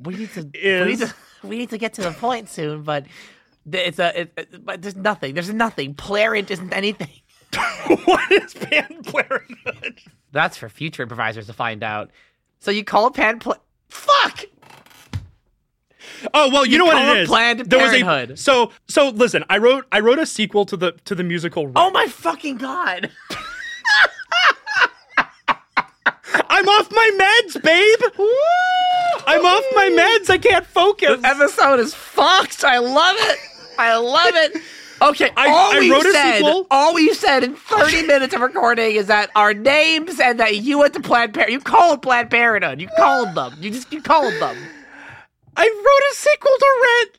[0.03, 0.49] We need to.
[0.55, 1.15] We Is- need to.
[1.43, 3.05] We need to get to the point soon, but
[3.71, 4.21] it's a.
[4.23, 5.35] It, it- but there's nothing.
[5.35, 5.95] There's nothing.
[5.95, 7.11] Parent isn't anything.
[8.07, 10.01] what is Parenthood?
[10.33, 12.11] That's for future improvisers to find out.
[12.61, 13.57] So you call Panned Pla-
[13.89, 14.45] Fuck.
[16.33, 17.29] Oh well, you, know what it it is.
[17.29, 18.39] Planned There was a Parenthood.
[18.39, 19.09] so so.
[19.11, 21.63] Listen, I wrote I wrote a sequel to the to the musical.
[21.65, 21.77] Oh Rent.
[21.79, 23.11] Oh my fucking god.
[26.35, 27.99] I'm off my meds, babe.
[29.27, 30.31] I'm off my meds.
[30.31, 31.21] I can't focus.
[31.25, 32.65] episode is fucked.
[32.65, 33.39] I love it.
[33.79, 34.63] I love it.
[35.03, 36.67] Okay, I- all I we wrote a said, sequel.
[36.71, 40.79] all we said in 30 minutes of recording is that our names and that you
[40.79, 41.55] went to Planned Parenthood.
[41.55, 42.81] You called Planned Parenthood.
[42.83, 43.55] You called them.
[43.61, 44.57] You just you called them.
[45.57, 47.19] I wrote a sequel to Rent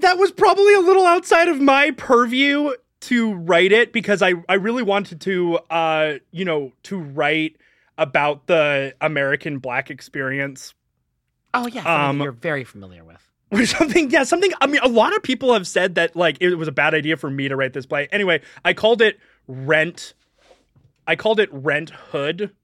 [0.00, 4.54] that was probably a little outside of my purview to write it because I I
[4.54, 7.56] really wanted to uh you know to write
[7.98, 10.72] about the American black experience
[11.54, 13.16] Oh yeah, Um, you're very familiar with.
[13.50, 14.50] Or something, yeah, something.
[14.60, 17.16] I mean, a lot of people have said that like it was a bad idea
[17.16, 18.06] for me to write this play.
[18.12, 20.12] Anyway, I called it Rent.
[21.06, 22.54] I called it Rent Hood,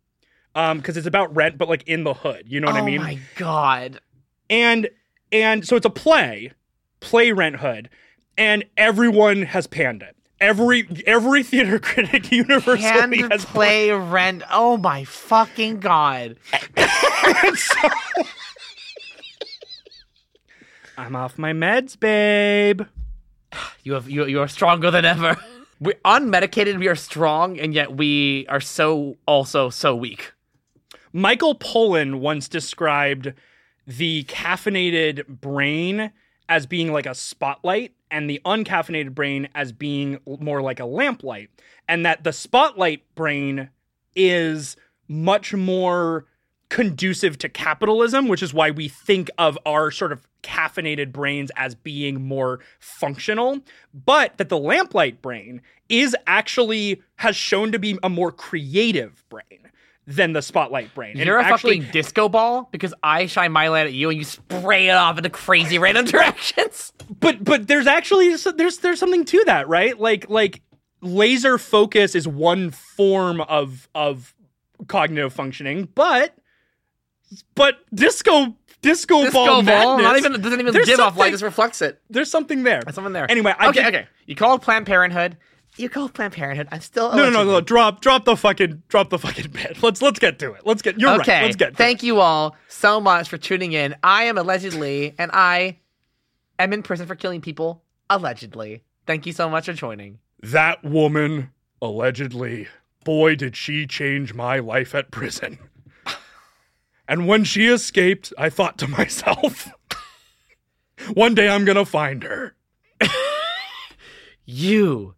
[0.54, 2.44] um, because it's about rent, but like in the hood.
[2.46, 3.00] You know what oh I mean?
[3.00, 4.00] my god.
[4.50, 4.90] And
[5.32, 6.52] and so it's a play,
[7.00, 7.88] play Rent Hood,
[8.36, 10.13] and everyone has panned it.
[10.44, 14.42] Every every theater critic universally Hand has play rent.
[14.50, 16.36] Oh my fucking god.
[17.56, 17.88] So-
[20.98, 22.82] I'm off my meds, babe.
[23.82, 25.36] You have you you are stronger than ever.
[25.80, 30.32] We unmedicated, we are strong, and yet we are so also so weak.
[31.12, 33.32] Michael Pollan once described
[33.86, 36.12] the caffeinated brain
[36.48, 41.48] as being like a spotlight and the uncaffeinated brain as being more like a lamplight.
[41.88, 43.70] And that the spotlight brain
[44.14, 44.76] is
[45.08, 46.26] much more
[46.68, 51.74] conducive to capitalism, which is why we think of our sort of caffeinated brains as
[51.74, 53.60] being more functional,
[53.92, 59.70] but that the lamplight brain is actually has shown to be a more creative brain
[60.06, 61.16] than the spotlight brain.
[61.16, 64.18] And You're a actually, fucking disco ball because I shine my light at you and
[64.18, 66.92] you spray it off into crazy random directions.
[67.20, 69.98] but but there's actually there's there's something to that, right?
[69.98, 70.60] Like like
[71.00, 74.34] laser focus is one form of of
[74.88, 76.36] cognitive functioning, but
[77.54, 81.30] but disco disco, Disco ball, ball, madness, not even doesn't even there's give off light,
[81.30, 82.00] just reflects it.
[82.10, 82.82] there's something there.
[82.82, 83.30] There's something there.
[83.30, 84.06] Anyway, I okay, okay.
[84.26, 85.38] You called Planned Parenthood.
[85.76, 86.68] You called Planned Parenthood.
[86.70, 87.60] I'm still No, no, no, no!
[87.60, 89.76] Drop, drop the fucking, drop the fucking bit.
[89.82, 90.64] Let's let's get to it.
[90.64, 91.00] Let's get.
[91.00, 91.32] You're Okay.
[91.38, 91.44] right.
[91.44, 91.76] Let's get.
[91.76, 93.96] Thank you all so much for tuning in.
[94.02, 95.78] I am allegedly, and I
[96.60, 98.82] am in prison for killing people allegedly.
[99.06, 100.18] Thank you so much for joining.
[100.42, 101.50] that woman
[101.82, 102.68] allegedly.
[103.04, 105.58] Boy, did she change my life at prison.
[107.06, 109.68] And when she escaped, I thought to myself,
[111.12, 112.54] one day I'm gonna find her.
[114.46, 115.14] You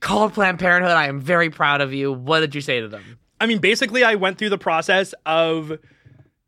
[0.00, 0.92] called Planned Parenthood.
[0.92, 2.12] I am very proud of you.
[2.12, 3.18] What did you say to them?
[3.40, 5.78] I mean, basically, I went through the process of,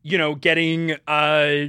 [0.03, 1.67] you know, getting uh,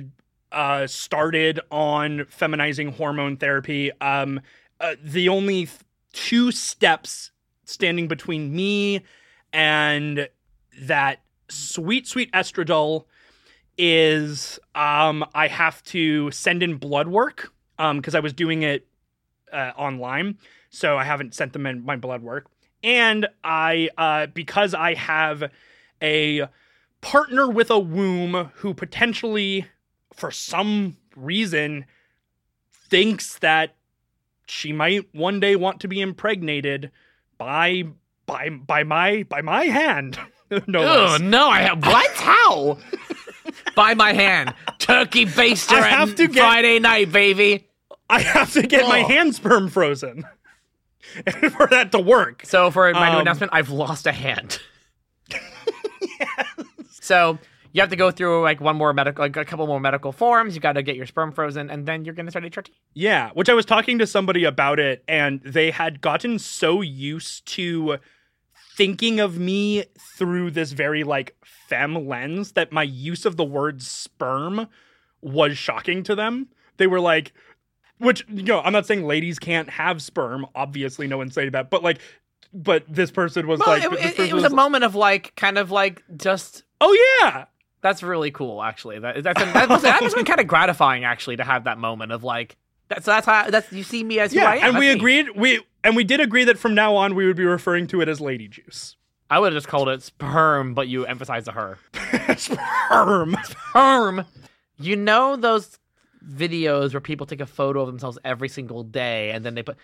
[0.52, 3.92] uh, started on feminizing hormone therapy.
[4.02, 4.42] Um,
[4.80, 5.80] uh, the only th-
[6.12, 7.32] two steps
[7.66, 9.02] standing between me
[9.54, 10.28] and
[10.82, 13.06] that sweet, sweet estradiol
[13.78, 18.86] is um, I have to send in blood work um, because I was doing it
[19.52, 20.38] uh, online,
[20.74, 22.48] so I haven't sent them in my blood work.
[22.84, 25.52] And I, uh, because I have
[26.02, 26.48] a
[27.00, 29.68] partner with a womb who potentially,
[30.14, 31.86] for some reason,
[32.90, 33.76] thinks that
[34.48, 36.92] she might one day want to be impregnated
[37.38, 37.84] by
[38.26, 40.20] by by my by my hand.
[40.68, 41.22] no Oh less.
[41.22, 41.50] no!
[41.50, 42.12] I have what?
[42.16, 42.78] How?
[43.76, 47.68] By my hand, turkey baster I have to get- Friday night, baby.
[48.10, 49.08] I have to get my Oh.
[49.08, 50.26] hand sperm frozen
[51.58, 52.46] for that to work.
[52.46, 54.60] So for my new Um, announcement, I've lost a hand.
[57.02, 57.38] So
[57.74, 60.56] you have to go through like one more medical, like a couple more medical forms.
[60.56, 62.70] You got to get your sperm frozen, and then you're gonna start HRT.
[62.94, 67.46] Yeah, which I was talking to somebody about it, and they had gotten so used
[67.48, 67.98] to
[68.78, 69.84] thinking of me
[70.18, 74.68] through this very like femme lens that my use of the word sperm
[75.22, 76.48] was shocking to them.
[76.78, 77.34] They were like,
[78.04, 80.46] which you know, I'm not saying ladies can't have sperm.
[80.56, 82.00] Obviously, no one's saying that, but like,
[82.54, 85.36] but this person was Well, like, it, this it- it was a moment of like,
[85.36, 87.46] kind of like, just oh yeah,
[87.82, 88.62] that's really cool.
[88.62, 91.64] Actually, that that's that must, that must have been kind of gratifying actually to have
[91.64, 92.58] that moment of like,
[92.90, 94.64] that's that's how that's you see me as who yeah, I am.
[94.70, 95.00] and we That's me.
[95.20, 95.62] agreed we.
[95.86, 98.22] And we did agree that from now on we would be referring to it as
[98.22, 98.96] lady juice.
[99.30, 101.78] I would have just called it sperm, but you emphasize the her.
[102.38, 103.36] Sperm.
[103.44, 104.26] Sperm.
[104.80, 105.78] You know those
[106.30, 109.78] videos where people take a photo of themselves every single day and then they put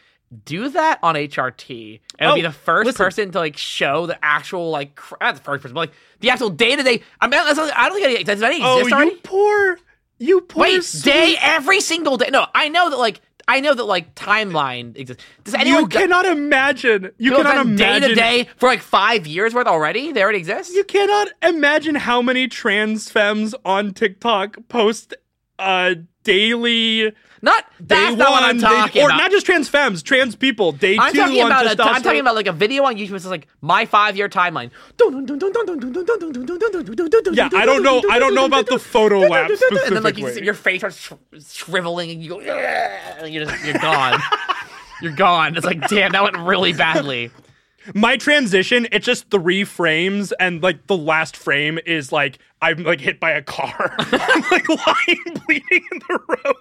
[0.45, 1.99] do that on HRT.
[2.19, 3.03] And it'll be Oh, the first listen.
[3.05, 6.29] person to like show the actual like cr- not the first person, but like the
[6.29, 7.01] actual day to day.
[7.19, 7.53] I mean, I
[7.89, 9.11] don't think does that exist Oh, already?
[9.11, 9.79] you poor,
[10.19, 10.61] you poor.
[10.63, 12.29] Wait, sweet- day every single day.
[12.31, 15.23] No, I know that like I know that like timeline exists.
[15.43, 17.09] Does anyone You cannot imagine.
[17.17, 20.11] You cannot done day to day for like five years worth already?
[20.11, 20.75] They already exist.
[20.75, 25.15] You cannot imagine how many trans femmes on TikTok post
[25.57, 29.17] uh daily not day that's not what I'm one, talking or about.
[29.17, 30.73] not just trans femmes, trans people.
[30.73, 31.83] Day I'm two talking about a.
[31.83, 33.13] I'm talking about like a video on YouTube.
[33.13, 34.71] It's like my five year timeline.
[37.31, 38.03] Yeah, I don't know.
[38.09, 40.45] I don't know about the photo lab And then like you, specifically.
[40.45, 41.13] your face starts sh-
[41.49, 44.19] shriveling and you go, and you're just you're gone.
[45.01, 45.55] you're gone.
[45.55, 47.31] It's like damn, that went really badly.
[47.93, 52.99] My transition, it's just three frames, and like the last frame is like I'm like
[53.01, 53.95] hit by a car.
[53.99, 56.55] I'm like lying bleeding in the road.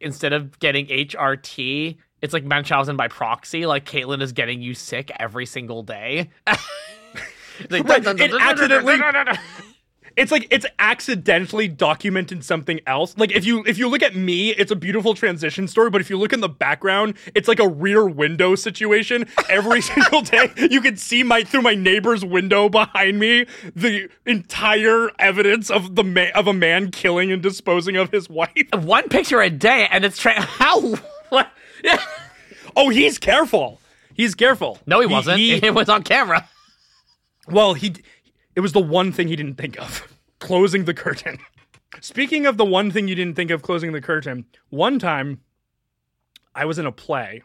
[0.00, 3.66] Instead of getting HRT, it's like Munchausen by proxy.
[3.66, 6.30] Like Caitlyn is getting you sick every single day.
[7.70, 9.00] Like, Right, it accidentally-
[10.18, 13.16] it's like it's accidentally documented something else.
[13.16, 16.10] Like if you if you look at me, it's a beautiful transition story, but if
[16.10, 19.26] you look in the background, it's like a rear window situation.
[19.48, 25.08] Every single day, you can see my through my neighbor's window behind me the entire
[25.20, 28.50] evidence of the ma- of a man killing and disposing of his wife.
[28.74, 30.96] one picture a day, and it's tra- how
[31.28, 31.48] what?
[31.84, 32.02] Yeah.
[32.76, 33.80] Oh, he's careful.
[34.14, 34.78] He's careful.
[34.84, 35.38] No, he wasn't.
[35.38, 36.48] he- it was on camera.
[37.46, 37.94] Well, he
[38.58, 40.06] it was the one thing he didn't think of.
[40.40, 41.38] Closing the curtain.
[42.00, 45.40] Speaking of the one thing you didn't think of closing the curtain, one time
[46.54, 47.42] I was in a play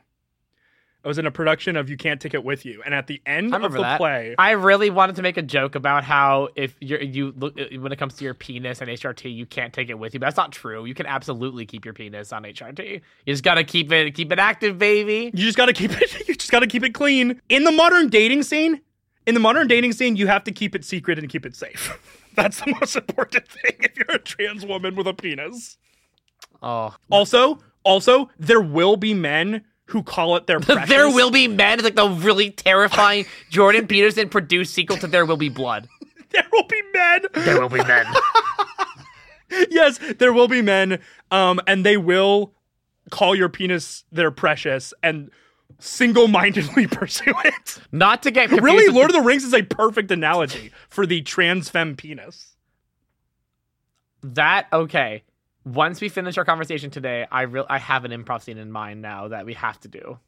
[1.03, 3.21] I was in a production of You Can't Take It With You, and at the
[3.25, 3.97] end of the that.
[3.97, 7.65] play, I really wanted to make a joke about how if you're you look uh,
[7.77, 10.21] when it comes to your penis and HRT, you can't take it with you.
[10.21, 10.85] But that's not true.
[10.85, 13.01] You can absolutely keep your penis on HRT.
[13.25, 15.25] You just gotta keep it keep it active, baby.
[15.33, 16.13] you just got to keep it.
[16.27, 17.41] You just got to keep it clean.
[17.49, 18.79] In the modern dating scene,
[19.25, 21.97] in the modern dating scene, you have to keep it secret and keep it safe.
[22.35, 25.77] That's the most important thing if you're a trans woman with a penis.
[26.61, 30.89] Oh, Also, also, there will be men who call it their precious.
[30.89, 31.73] there will be men.
[31.79, 35.87] It's like the really terrifying Jordan Peterson produced sequel to There Will Be Blood.
[36.31, 37.19] There will be men.
[37.33, 38.05] There will be men.
[39.69, 40.99] yes, there will be men,
[41.31, 42.53] um, and they will
[43.11, 45.29] call your penis their precious and
[45.83, 47.79] single-mindedly pursue it.
[47.91, 51.21] Not to get confused really, Lord of the Rings is a perfect analogy for the
[51.21, 52.55] trans femme penis.
[54.23, 54.67] that.
[54.71, 55.23] Okay,
[55.65, 59.01] once we finish our conversation today, I real I have an improv scene in mind
[59.01, 60.19] now that we have to do.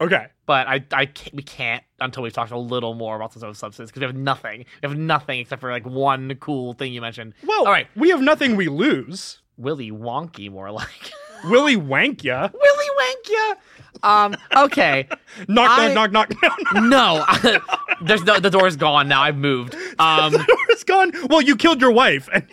[0.00, 0.26] Okay.
[0.46, 3.90] but I, I can't, we can't until we've talked a little more about the substance
[3.90, 4.64] because we have nothing.
[4.82, 7.34] We have nothing except for like one cool thing you mentioned.
[7.44, 9.42] Well, all right, we have nothing we lose.
[9.56, 11.12] Willy Wonky, more like
[11.44, 12.52] Willy Wankya.
[12.52, 13.56] Willy Wonka.
[14.02, 15.08] Um, okay,
[15.48, 16.82] Knock, I- knock, knock, knock, knock.
[16.82, 17.24] no,
[18.02, 19.22] there's no the door's gone now.
[19.22, 19.74] I've moved.
[19.98, 20.34] Um,
[20.70, 21.12] It's gone.
[21.28, 22.46] Well, you killed your wife, and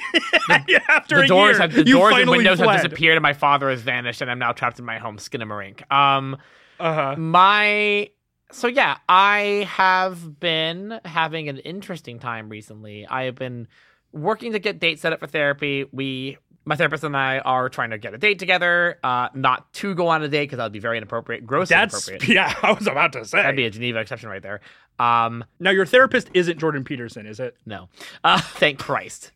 [0.89, 2.69] after the a doors year, have the doors and windows fled.
[2.69, 5.89] have disappeared, and my father has vanished, and I'm now trapped in my home, Skinamarink.
[5.91, 6.38] Um,
[6.80, 7.15] Uh-huh.
[7.17, 8.10] my
[8.52, 13.67] so yeah i have been having an interesting time recently i have been
[14.12, 16.38] working to get dates set up for therapy we
[16.69, 20.08] my therapist and i are trying to get a date together uh not to go
[20.08, 22.53] on a date because that would be very inappropriate grossly That's inappropriate yeah.
[22.62, 23.41] I was about to say.
[23.41, 24.62] that'd be a geneva exception right there
[24.99, 27.58] um now your therapist isn't Jordan Peterson, is it?
[27.65, 27.89] no
[28.23, 29.32] uh thank christ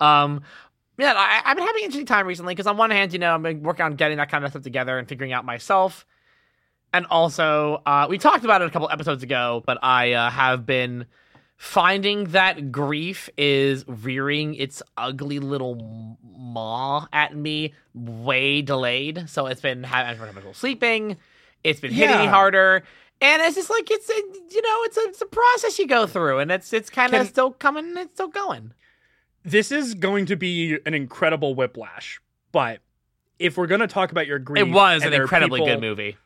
[0.00, 0.42] um
[0.98, 3.34] yeah I, i've been having an interesting time recently because on one hand you know
[3.34, 6.04] i've been working on getting that kind of stuff together and figuring out myself
[6.92, 10.66] and also uh, we talked about it a couple episodes ago but i uh, have
[10.66, 11.06] been
[11.56, 19.28] finding that grief is rearing its ugly little maw at me way delayed.
[19.28, 21.16] So it's been having trouble sleeping.
[21.62, 22.84] It's been hitting me harder.
[23.20, 26.06] And it's just like it's a, you know it's a, it's a process you go
[26.06, 28.72] through and it's it's kind of still coming it's still going.
[29.44, 32.80] This is going to be an incredible whiplash, but
[33.38, 36.16] if we're going to talk about your grief, it was an incredibly people- good movie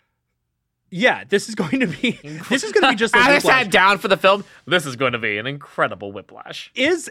[0.91, 2.13] Yeah, this is going to be.
[2.49, 3.65] this is going to be just I whiplash.
[3.65, 7.11] sat down for the film this is going to be an incredible whiplash is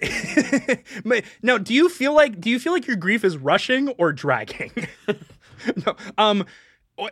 [1.42, 4.72] now do you feel like do you feel like your grief is rushing or dragging
[5.86, 6.46] no um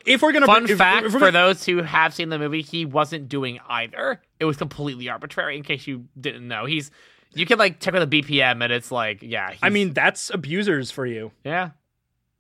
[0.06, 2.62] if we're gonna Fun if- fact if we're for those who have seen the movie,
[2.62, 4.22] he wasn't doing either.
[4.40, 5.58] It was completely arbitrary.
[5.58, 6.90] In case you didn't know, he's
[7.36, 9.54] you can like check with the BPM, and it's like, yeah.
[9.62, 11.72] i mean that's abusers for you yeah.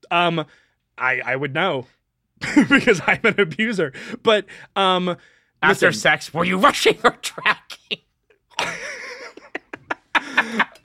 [0.10, 0.46] um
[0.98, 1.86] i i would know
[2.70, 3.94] because i'm an abuser
[4.24, 4.46] but
[4.76, 5.16] um
[5.64, 8.00] After listen, sex, were you rushing or tracking?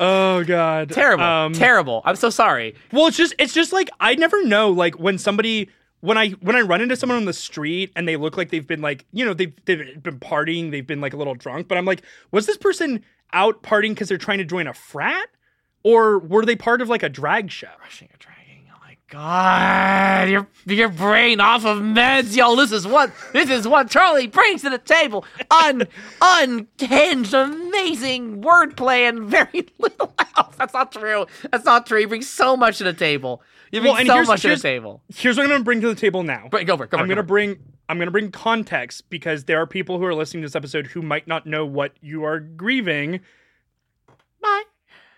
[0.00, 2.02] oh god Terrible, um, terrible.
[2.04, 2.74] I'm so sorry.
[2.92, 5.68] Well, it's just it's just like I never know like when somebody
[6.00, 8.66] when I when I run into someone on the street and they look like they've
[8.66, 11.76] been like you know they've they've been partying they've been like a little drunk but
[11.76, 15.28] I'm like was this person out partying because they're trying to join a frat
[15.82, 17.68] or were they part of like a drag show?
[17.82, 18.29] Rushing or dragging.
[19.10, 22.54] God, your your brain off of meds, yo.
[22.54, 25.24] This is what this is what Charlie brings to the table.
[25.50, 25.88] Un
[26.22, 30.54] unhinged, amazing wordplay and very little else.
[30.56, 31.26] That's not true.
[31.50, 31.98] That's not true.
[32.00, 33.42] You bring so much to the table.
[33.72, 35.02] You bring Well, so much to the table.
[35.08, 36.46] Here's what I'm gonna bring to the table now.
[36.48, 36.90] Bring, go for it.
[36.90, 37.14] Go for I'm it.
[37.14, 40.46] gonna for bring I'm gonna bring context because there are people who are listening to
[40.46, 43.18] this episode who might not know what you are grieving.
[44.40, 44.62] My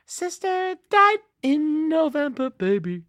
[0.06, 3.02] sister died in November, baby,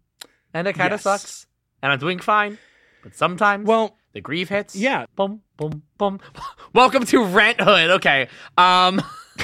[0.54, 1.02] and it kind of Yes.
[1.02, 1.46] sucks.
[1.82, 2.56] And I'm doing fine,
[3.02, 4.74] but sometimes Well, the grief hits.
[4.74, 5.04] yeah.
[5.16, 6.18] Boom, boom, boom.
[6.72, 7.90] Welcome to Rent Hood.
[7.90, 8.28] Okay.
[8.56, 9.02] Um.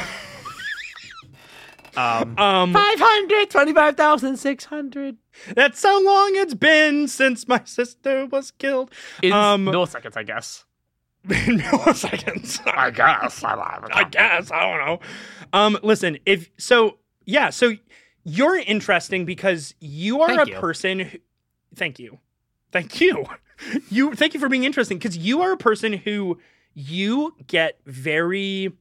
[1.96, 2.38] um.
[2.38, 5.16] Um, Five hundred twenty-five thousand six hundred.
[5.54, 8.90] that's how long it's been since my sister was killed.
[9.22, 10.64] In Um, milliseconds, I guess.
[11.28, 12.60] milliseconds.
[12.66, 13.44] I guess.
[13.44, 15.00] I guess I don't know.
[15.52, 17.50] Um, listen, if so, yeah.
[17.50, 17.72] So
[18.24, 20.58] you're interesting because you are Thank a you.
[20.58, 21.00] person.
[21.00, 21.18] Who,
[21.74, 22.18] thank you,
[22.72, 23.26] thank you.
[23.90, 26.38] You thank you for being interesting because you are a person who
[26.72, 28.72] you get very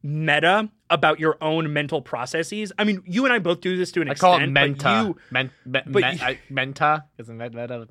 [0.00, 2.72] meta about your own mental processes.
[2.78, 4.30] I mean, you and I both do this to an I extent.
[4.32, 4.82] call it menta.
[4.84, 7.88] But you, Men, me, but me- you- I, menta is meta?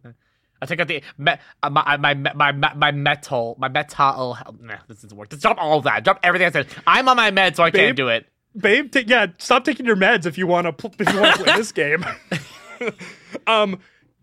[0.61, 4.37] I take out the me, uh, my, my my my my metal my metal.
[4.61, 5.29] Nah, this doesn't work.
[5.29, 6.05] Just drop all that.
[6.05, 6.67] Drop everything I said.
[6.87, 7.87] I'm on my med, so I Babe.
[7.87, 8.25] can't do it.
[8.57, 11.43] Babe, ta- yeah, stop taking your meds if you want to if you want to
[11.43, 12.05] play this game.
[13.47, 13.79] um,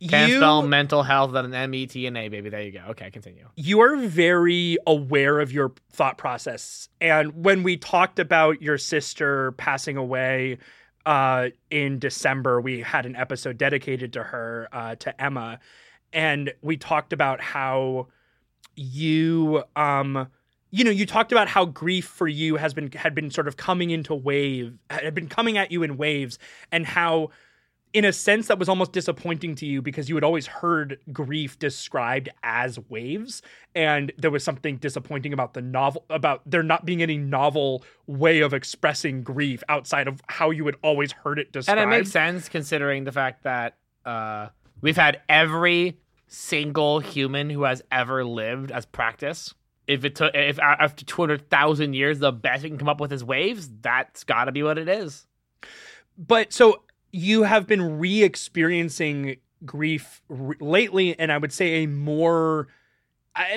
[0.09, 2.51] Can't you spell mental health without an M E T and A, baby.
[2.51, 2.83] There you go.
[2.91, 3.49] Okay, continue.
[3.57, 6.89] you are very aware of your thought process.
[7.01, 10.59] And when we talked about your sister passing away
[11.07, 15.59] uh, in December, we had an episode dedicated to her, uh, to Emma,
[16.13, 18.09] and we talked about how
[18.77, 20.29] you, um,
[20.73, 23.57] you know, you talked about how grief for you has been had been sort of
[23.57, 26.39] coming into wave, had been coming at you in waves,
[26.73, 27.31] and how
[27.93, 31.59] in a sense that was almost disappointing to you because you had always heard grief
[31.59, 33.43] described as waves
[33.75, 38.41] and there was something disappointing about the novel about there not being any novel way
[38.41, 42.11] of expressing grief outside of how you had always heard it described And it makes
[42.11, 44.49] sense considering the fact that uh,
[44.81, 45.99] we've had every
[46.29, 49.55] single human who has ever lived as practice.
[49.93, 53.01] If it took, if after two hundred thousand years, the best we can come up
[53.01, 55.27] with is waves, that's got to be what it is.
[56.19, 56.83] but so
[57.13, 62.67] you have been re-experiencing grief re- lately and i would say a more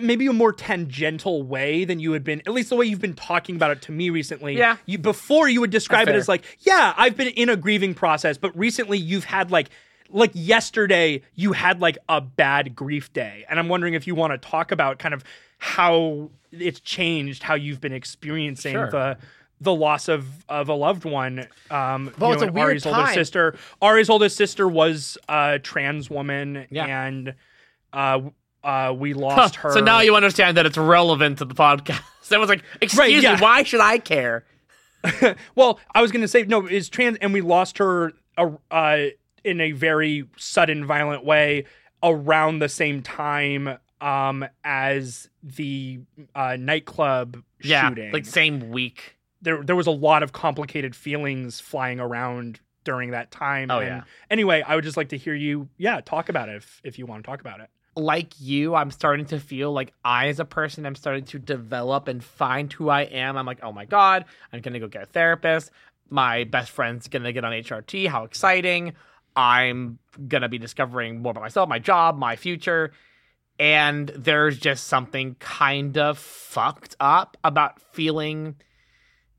[0.02, 3.14] maybe a more tangential way than you had been at least the way you've been
[3.16, 4.78] talking about it to me recently Yeah.
[4.86, 8.38] you before you would describe it as like yeah i've been in a grieving process
[8.38, 9.70] but recently you've had like
[10.10, 14.32] like yesterday you had like a bad grief day and i'm wondering if you want
[14.32, 15.24] to talk about kind of
[15.58, 18.90] how it's changed how you've been experiencing Sure.
[18.92, 19.18] the
[19.62, 22.68] the loss of of a loved one um Well, you it's know, a and weird
[22.68, 23.14] Ari's oldest time.
[23.14, 26.86] sister Ari's oldest sister was a trans woman Yeah.
[27.06, 27.34] and
[27.94, 28.22] uh
[28.64, 32.02] uh we lost her So now you understand that it's relevant to the podcast.
[32.26, 33.36] So it was like, excuse yeah.
[33.36, 34.46] me, why should I care?
[35.56, 38.98] well i was gonna say no is trans and we lost her uh, uh
[39.44, 41.66] in a very sudden violent way
[42.02, 46.00] around the same time um as the
[46.36, 49.18] uh nightclub Yeah, shooting like same week.
[49.42, 53.88] there there was a lot of complicated feelings flying around during that time Oh, and
[53.88, 54.04] yeah.
[54.30, 57.06] anyway i would just like to hear you yeah talk about it if if you
[57.08, 60.44] want to talk about it like you, I'm starting to feel like I, as a
[60.44, 63.38] person, I'm starting to develop and find who I am.
[63.38, 65.72] I'm like, oh my God, I'm going to go get a therapist.
[66.10, 68.10] My best friend's going to get on HRT.
[68.10, 68.92] How exciting.
[69.38, 69.98] I'm
[70.28, 72.92] going to be discovering more about myself, my job, my future.
[73.58, 78.56] And there's just something kind of fucked up about feeling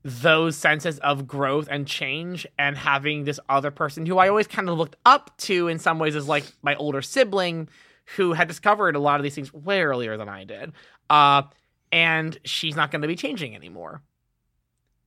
[0.03, 4.69] those senses of growth and change and having this other person who I always kind
[4.69, 7.67] of looked up to in some ways as like my older sibling
[8.15, 10.71] who had discovered a lot of these things way earlier than I did.
[11.09, 11.43] Uh,
[11.91, 14.01] and she's not going to be changing anymore.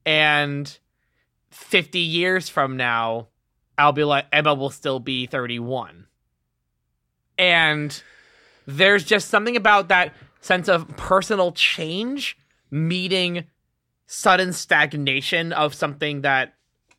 [0.05, 0.79] And
[1.51, 3.29] 50 years from now,
[3.79, 6.07] I'll be like, Emma will still be 31.
[7.39, 8.03] And
[8.77, 12.37] there's just something about that sense of personal change
[12.71, 13.45] meeting
[14.07, 16.55] sudden stagnation of something that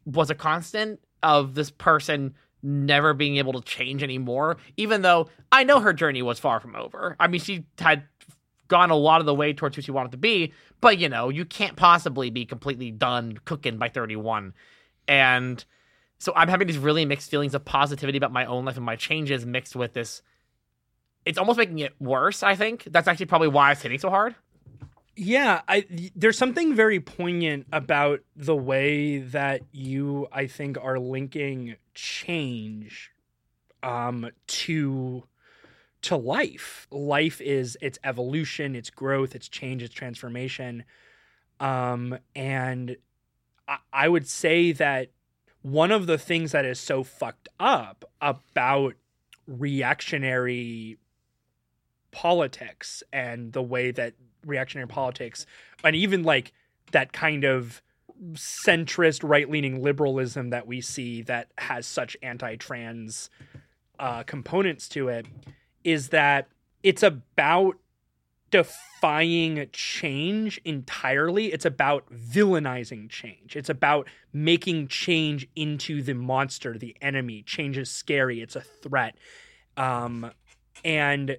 [0.05, 5.63] was a constant of this person never being able to change anymore even though i
[5.63, 7.15] know her journey was far from over.
[7.19, 8.03] I mean she had
[8.67, 11.29] gone a lot of the way towards who she wanted to be but you know
[11.29, 14.53] you can't possibly be completely done cooking by 31
[15.07, 15.65] and
[16.19, 18.95] so i'm having these really mixed feelings of positivity about my own life and my
[18.95, 20.21] changes mixed with this
[21.25, 24.35] it's almost making it worse i think that's actually probably why it's hitting so hard
[25.15, 31.75] Yeah, I there's something very poignant about the way that you I think are linking
[31.93, 33.11] change
[33.83, 35.23] um to
[36.03, 36.87] to life.
[36.91, 40.85] Life is its evolution, its growth, its change, its transformation.
[41.59, 42.95] Um and
[43.67, 45.09] I, I would say that
[45.61, 48.95] one of the things that is so fucked up about
[49.47, 50.97] reactionary
[52.11, 54.13] politics and the way that
[54.45, 55.45] reactionary politics
[55.83, 56.51] and even like
[56.91, 57.81] that kind of
[58.33, 63.29] centrist right-leaning liberalism that we see that has such anti-trans
[63.99, 65.25] uh, components to it
[65.83, 66.47] is that
[66.83, 67.77] it's about
[68.51, 71.53] defying change entirely.
[71.53, 73.55] It's about villainizing change.
[73.55, 77.43] It's about making change into the monster the enemy.
[77.43, 78.41] Change is scary.
[78.41, 79.15] It's a threat.
[79.77, 80.31] Um,
[80.83, 81.37] and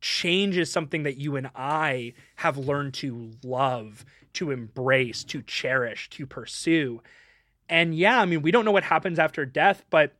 [0.00, 6.10] change is something that you and I have learned to love, to embrace, to cherish,
[6.10, 7.02] to pursue.
[7.68, 10.14] And yeah, I mean, we don't know what happens after death, but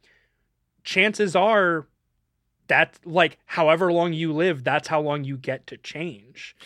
[0.85, 1.87] chances are
[2.69, 6.57] that like however long you live, that's how long you get to change.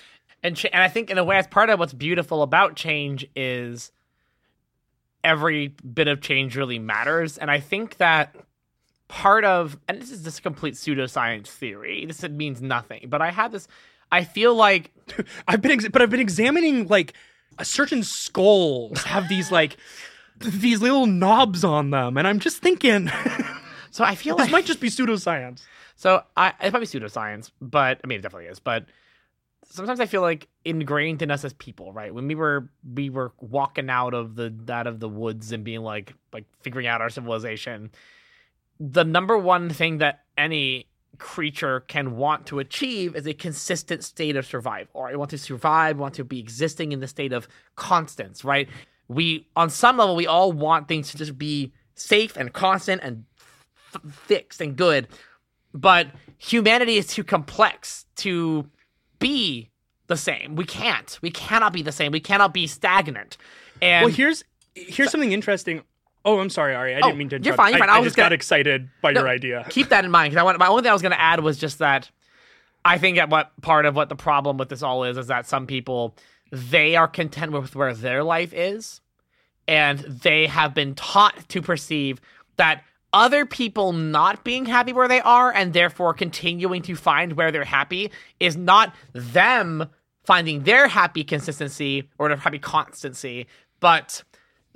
[0.42, 3.26] and ch- and I think in a way, as part of what's beautiful about change
[3.36, 3.92] is
[5.22, 8.34] every bit of change really matters, and I think that
[9.11, 12.06] part of and this is just a complete pseudoscience theory.
[12.06, 13.68] This means nothing, but I have this.
[14.12, 14.90] I feel like
[15.48, 17.14] I've been ex- but I've been examining like
[17.58, 19.76] a certain skulls have these like
[20.38, 23.11] these little knobs on them and I'm just thinking
[23.90, 25.62] So I feel This like might just be pseudoscience.
[25.96, 28.61] So I it might be pseudoscience, but I mean it definitely is.
[28.61, 28.86] But
[29.64, 32.14] sometimes I feel like ingrained in us as people, right?
[32.14, 35.80] When we were we were walking out of the out of the woods and being
[35.82, 37.90] like like figuring out our civilization,
[38.81, 44.37] the number one thing that any creature can want to achieve is a consistent state
[44.37, 44.89] of survival.
[44.95, 48.68] Or I want to survive, want to be existing in the state of constance, right?
[49.07, 53.24] We on some level we all want things to just be safe and constant and
[53.95, 55.09] f- fixed and good
[55.72, 56.09] but
[56.39, 58.68] humanity is too complex to
[59.18, 59.70] be
[60.07, 60.57] the same.
[60.57, 61.18] We can't.
[61.22, 62.12] We cannot be the same.
[62.12, 63.37] We cannot be stagnant.
[63.81, 65.83] And Well, here's here's something interesting.
[66.25, 66.95] Oh, I'm sorry, Ari.
[66.95, 67.57] I Oh, didn't mean to you're interrupt.
[67.57, 67.89] fine, you're fine.
[67.91, 69.64] I I was just gonna- got excited by No, your idea.
[69.71, 71.41] keep that in mind because I want my only thing I was going to add
[71.41, 72.11] was just that
[72.85, 75.47] I think that what part of what the problem with this all is is that
[75.47, 76.14] some people
[76.53, 79.01] they are content with where their life is,
[79.68, 82.21] and they have been taught to perceive
[82.57, 87.51] that other people not being happy where they are and therefore continuing to find where
[87.53, 88.11] they're happy
[88.41, 89.89] is not them
[90.25, 93.47] finding their happy consistency or their happy constancy,
[93.81, 94.23] but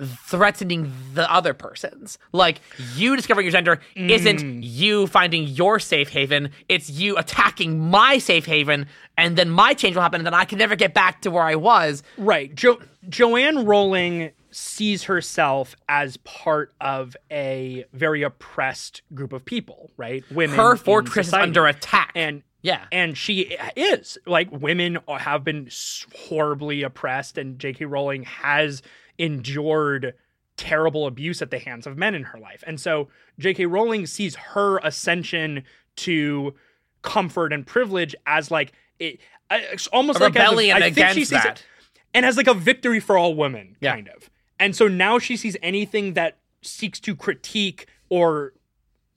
[0.03, 2.19] threatening the other person's.
[2.33, 2.61] Like
[2.97, 4.61] you discovering your gender isn't mm.
[4.63, 8.87] you finding your safe haven, it's you attacking my safe haven,
[9.17, 11.45] and then my change will happen, and then I can never get back to where
[11.45, 12.03] I was.
[12.19, 12.55] Right.
[12.55, 20.25] Jo- Joanne Rowling sees herself as part of a very oppressed group of people, right?
[20.31, 20.57] Women.
[20.57, 22.13] Her fortress is under attack.
[22.15, 22.87] and yeah.
[22.91, 25.69] and she is like women have been
[26.15, 28.81] horribly oppressed and j.k rowling has
[29.19, 30.15] endured
[30.57, 33.09] terrible abuse at the hands of men in her life and so
[33.41, 35.65] j.k rowling sees her ascension
[35.97, 36.55] to
[37.03, 39.19] comfort and privilege as like it
[39.51, 41.59] it's almost A like as a- rebellion I think she against sees that.
[41.61, 41.67] it
[42.15, 43.95] and as like a victory for all women Yeah.
[43.95, 48.53] kind of and so now she sees anything that seeks to critique or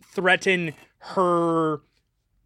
[0.01, 1.81] threaten her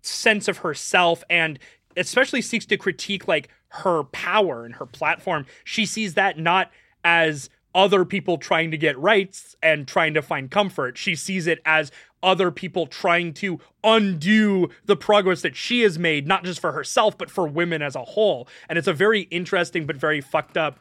[0.01, 1.57] sense of herself and
[1.95, 6.69] especially seeks to critique like her power and her platform she sees that not
[7.03, 10.97] as other people trying to get rights and trying to find comfort.
[10.97, 11.91] She sees it as
[12.21, 17.17] other people trying to undo the progress that she has made not just for herself
[17.17, 18.47] but for women as a whole.
[18.69, 20.79] And it's a very interesting but very fucked up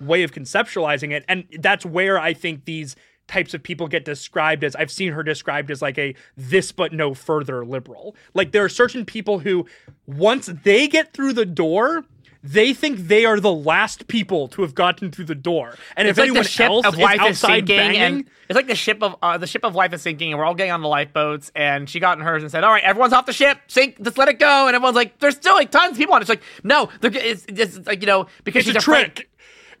[0.00, 1.24] way of conceptualizing it.
[1.28, 2.96] And that's where i think these
[3.28, 6.92] types of people get described as I've seen her described as like a this but
[6.92, 8.14] no further liberal.
[8.34, 9.66] Like there are certain people who
[10.06, 12.04] once they get through the door,
[12.42, 15.76] they think they are the last people to have gotten through the door.
[15.96, 18.00] And It's if like anyone the ship else of is life is outside sinking, banging,
[18.00, 20.44] and it's like the ship of uh, the ship of life is sinking, and we're
[20.44, 21.52] all getting on the lifeboats.
[21.54, 24.18] And she got in hers and said, "All right, everyone's off the ship, sink, just
[24.18, 26.28] let it go." And everyone's like, "There's still like tons of people on it." It's
[26.30, 29.30] like, no, they're, it's, it's like you know because it's she's a afraid, trick.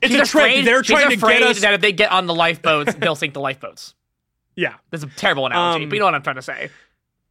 [0.00, 0.64] It's she's a trick.
[0.64, 1.60] They're trying to afraid get us.
[1.60, 3.94] that if they get on the lifeboats, they'll sink the lifeboats.
[4.56, 4.74] yeah.
[4.90, 6.70] That's a terrible analogy, Um, but you know what I'm trying to say.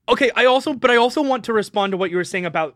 [0.10, 2.76] Okay, I also, but I also want to respond to what you were saying about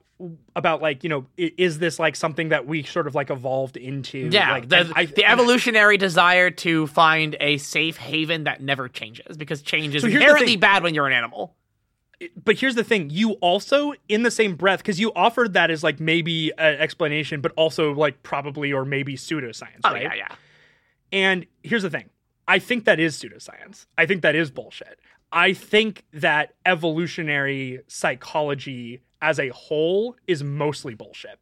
[0.55, 4.29] about like you know, is this like something that we sort of like evolved into?
[4.31, 9.35] Yeah, like, the, I- the evolutionary desire to find a safe haven that never changes
[9.37, 11.55] because change is So inherently bad when you're an animal.
[12.45, 15.83] but here's the thing you also in the same breath because you offered that as
[15.83, 20.35] like maybe an explanation but also like probably or maybe pseudoscience Oh right yeah, yeah.
[21.11, 22.09] and here's the thing
[22.47, 24.97] i think that is pseudoscience i think that is bullshit
[25.35, 31.39] i think that evolutionary psychology as a whole is mostly bullshit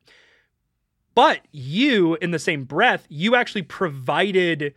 [1.16, 4.74] but you in the same breath you actually provided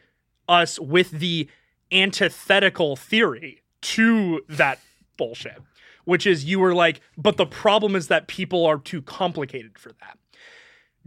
[0.49, 1.49] us with the
[1.91, 4.79] antithetical theory to that
[5.17, 5.61] bullshit
[6.05, 9.91] which is you were like but the problem is that people are too complicated for
[10.01, 10.19] that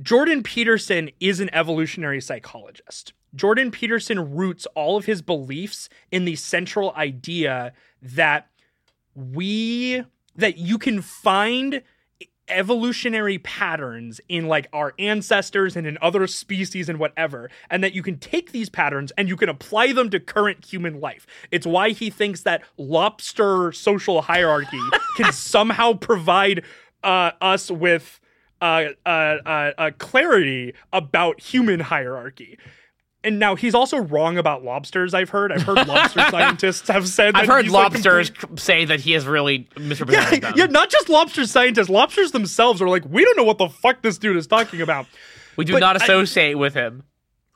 [0.02, 3.12] Jordan Peterson is an evolutionary psychologist.
[3.36, 8.48] Jordan Peterson roots all of his beliefs in the central idea that
[9.16, 10.04] we
[10.36, 11.82] that you can find
[12.50, 18.02] evolutionary patterns in like our ancestors and in other species and whatever and that you
[18.02, 21.28] can take these patterns and you can apply them to current human life.
[21.52, 24.82] It's why he thinks that lobster social hierarchy
[25.18, 26.64] can somehow provide
[27.04, 28.20] uh, us with
[28.62, 32.58] uh, uh, uh, uh, clarity about human hierarchy
[33.24, 37.36] and now he's also wrong about lobsters i've heard i've heard lobster scientists have said
[37.36, 40.54] that I've heard he's, like, lobsters say that he has really misrepresented yeah, them.
[40.58, 41.90] yeah, not just lobster scientists.
[41.90, 45.06] Lobsters themselves are like, we don't know what the fuck this dude is talking about.
[45.58, 47.04] we do but not I- associate with him.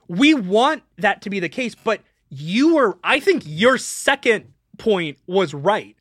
[0.07, 5.17] We want that to be the case, but you were, I think your second point
[5.27, 5.95] was right.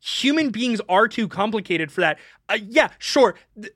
[0.00, 2.18] Human beings are too complicated for that.
[2.48, 3.36] Uh, yeah, sure.
[3.54, 3.72] Th-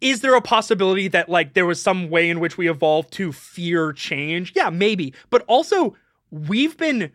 [0.00, 3.32] Is there a possibility that like there was some way in which we evolved to
[3.32, 4.52] fear change?
[4.54, 5.14] Yeah, maybe.
[5.30, 5.96] But also,
[6.30, 7.12] we've been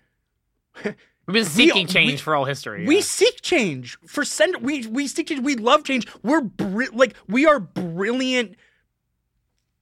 [1.27, 2.85] We've been seeking we- change for all history.
[2.87, 5.41] We seek change for cent- we we seek change.
[5.41, 6.07] We love change.
[6.23, 8.55] We're bri- like we are brilliant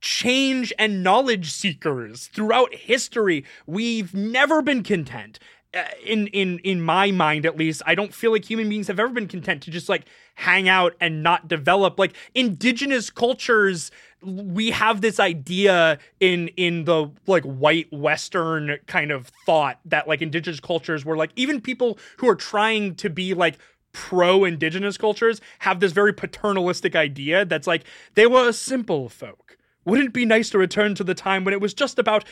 [0.01, 3.45] change and knowledge seekers throughout history.
[3.65, 5.39] We've never been content.
[5.71, 8.99] Uh, in in in my mind at least i don't feel like human beings have
[8.99, 10.03] ever been content to just like
[10.39, 11.99] hang out and not develop.
[11.99, 13.91] Like indigenous cultures
[14.21, 20.21] we have this idea in in the like white western kind of thought that like
[20.21, 23.57] indigenous cultures were like even people who are trying to be like
[23.91, 27.83] pro indigenous cultures have this very paternalistic idea that's like
[28.15, 29.57] they were a simple folk.
[29.85, 32.23] Wouldn't it be nice to return to the time when it was just about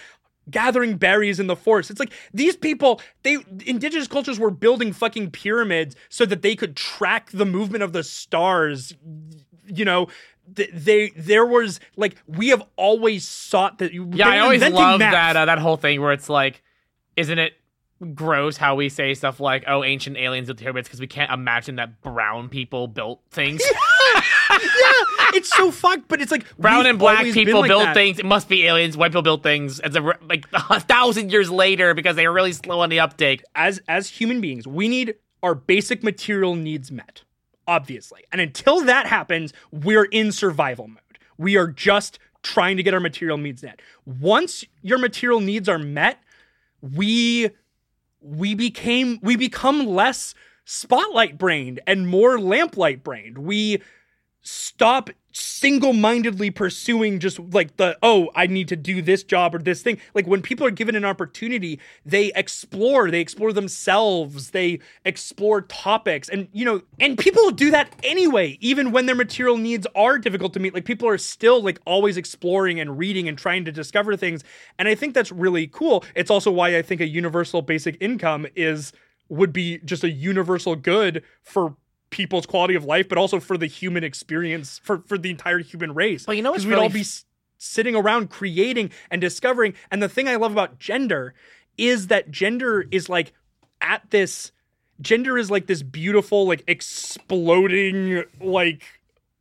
[0.50, 1.90] gathering berries in the forest.
[1.90, 6.76] It's like these people, they indigenous cultures were building fucking pyramids so that they could
[6.76, 8.94] track the movement of the stars.
[9.66, 10.08] You know,
[10.48, 13.94] they there was like we have always sought that.
[13.94, 15.12] Yeah, I always love math.
[15.12, 16.64] that uh, that whole thing where it's like,
[17.16, 17.54] isn't it
[18.14, 21.76] gross how we say stuff like, "Oh, ancient aliens built pyramids" because we can't imagine
[21.76, 23.62] that brown people built things.
[24.52, 25.04] yeah,
[25.34, 27.94] it's so fucked, but it's like brown and black people like built that.
[27.94, 28.20] things.
[28.20, 28.98] It must be aliens.
[28.98, 29.80] White people build things.
[29.84, 33.44] It's a, like a thousand years later because they were really slow on the uptake.
[33.56, 37.24] as as human beings, we need our basic material needs met,
[37.68, 38.24] obviously.
[38.32, 41.00] And until that happens, we're in survival mode.
[41.38, 43.82] We are just trying to get our material needs met.
[44.06, 46.22] Once your material needs are met,
[46.82, 47.52] we
[48.22, 50.34] we became we become less
[50.66, 53.38] spotlight brained and more lamplight brained.
[53.38, 53.82] We
[54.48, 59.82] stop single-mindedly pursuing just like the oh i need to do this job or this
[59.82, 60.00] thing.
[60.16, 66.30] Like when people are given an opportunity they explore they explore themselves they explore topics.
[66.30, 70.54] And you know and people do that anyway even when their material needs are difficult
[70.54, 70.74] to meet.
[70.74, 74.44] Like people are still like always exploring and reading and trying to discover things.
[74.80, 76.06] And i think that's really cool.
[76.16, 78.94] It's also why i think a universal basic income is
[79.30, 81.76] would be just a universal good for
[82.18, 85.94] people's quality of life, but also for the human experience for for the entire human
[85.94, 86.28] race.
[86.28, 87.24] Well, you know because we'd all be f-
[87.58, 89.74] sitting around creating and discovering.
[89.92, 91.34] And the thing I love about gender
[91.78, 93.34] is that gender is like
[93.80, 94.52] at this.
[95.00, 98.82] Gender is like this beautiful, like exploding, like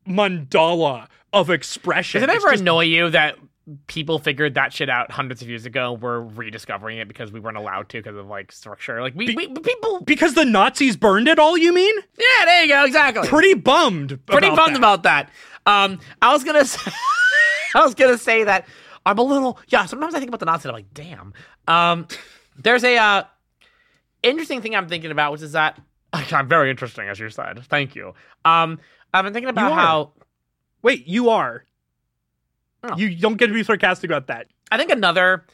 [0.06, 2.20] mandala of expression.
[2.20, 3.38] Does it ever just- annoy you that
[3.86, 5.92] people figured that shit out hundreds of years ago?
[5.92, 9.00] We're rediscovering it because we weren't allowed to because of like structure.
[9.00, 10.02] Like we, we people.
[10.02, 11.56] because the Nazis burned it all?
[11.56, 11.94] You mean?
[12.18, 12.84] Yeah, there you go.
[12.84, 13.28] Exactly.
[13.28, 14.24] Pretty bummed.
[14.26, 14.78] pretty bummed that.
[14.78, 15.30] about that.
[15.66, 16.92] Um, I was gonna, say,
[17.74, 18.66] I was gonna say that
[19.04, 19.86] I'm a little, yeah.
[19.86, 20.66] Sometimes I think about the Nazis.
[20.66, 21.34] and I'm like, damn.
[21.66, 22.06] Um,
[22.56, 23.24] there's a uh,
[24.22, 25.80] interesting thing I'm thinking about, which is that
[26.12, 27.64] I'm very interesting, as you said.
[27.64, 28.14] Thank you.
[28.44, 28.78] Um,
[29.12, 30.12] I've been thinking about how
[30.86, 31.64] Wait, you are.
[32.92, 32.96] Oh.
[32.96, 34.46] You don't get to be sarcastic about that.
[34.70, 35.44] I think another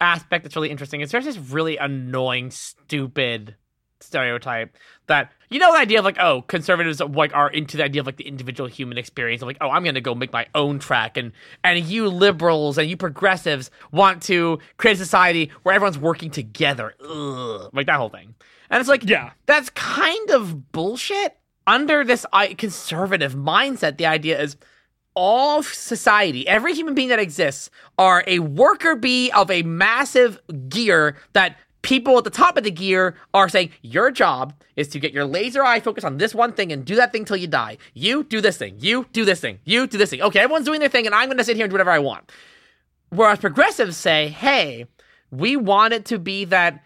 [0.00, 3.54] aspect that's really interesting is there's this really annoying, stupid
[4.00, 7.98] stereotype that you know the idea of like oh conservatives like are into the idea
[8.00, 10.78] of like the individual human experience of like oh I'm gonna go make my own
[10.78, 11.32] track and
[11.64, 16.94] and you liberals and you progressives want to create a society where everyone's working together
[17.00, 18.34] Ugh, like that whole thing
[18.68, 19.30] and it's like Yeah.
[19.46, 24.56] that's kind of bullshit under this I- conservative mindset the idea is
[25.16, 31.16] all society, every human being that exists, are a worker bee of a massive gear
[31.32, 35.12] that people at the top of the gear are saying, Your job is to get
[35.12, 37.78] your laser eye focused on this one thing and do that thing till you die.
[37.94, 38.76] You do this thing.
[38.78, 39.58] You do this thing.
[39.64, 40.20] You do this thing.
[40.20, 41.98] Okay, everyone's doing their thing, and I'm going to sit here and do whatever I
[41.98, 42.30] want.
[43.08, 44.86] Whereas progressives say, Hey,
[45.30, 46.84] we want it to be that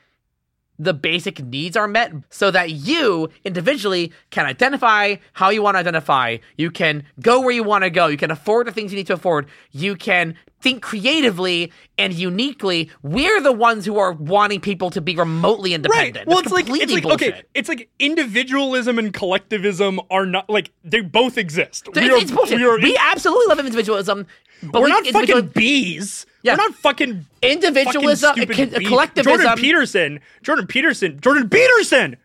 [0.81, 5.79] the basic needs are met so that you individually can identify how you want to
[5.79, 6.39] identify.
[6.57, 8.07] You can go where you want to go.
[8.07, 9.47] You can afford the things you need to afford.
[9.73, 12.91] You can think creatively and uniquely.
[13.03, 16.17] We're the ones who are wanting people to be remotely independent.
[16.17, 16.27] Right.
[16.27, 17.35] Well, it's, like it's like bullshit.
[17.35, 21.87] okay, it's like individualism and collectivism are not like they both exist.
[21.87, 22.57] So it's, it's bullshit.
[22.57, 24.27] We, are, we absolutely love individualism,
[24.63, 26.25] but we're we not fucking bees.
[26.43, 26.53] Yeah.
[26.55, 28.89] We're not fucking individualism, fucking co- stupid bees.
[28.89, 29.39] collectivism.
[29.41, 32.17] Jordan Peterson, Jordan Peterson, Jordan Peterson,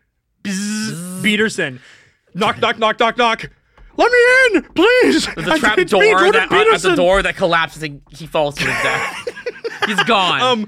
[0.44, 1.80] Bzzz, Peterson.
[2.34, 3.50] Knock, knock, knock, knock, knock.
[3.98, 5.26] Let me in, please.
[5.36, 8.56] the trap It's me, door that uh, at the door that collapses and he falls
[8.56, 9.28] to his death.
[9.88, 10.42] He's gone.
[10.42, 10.68] Um,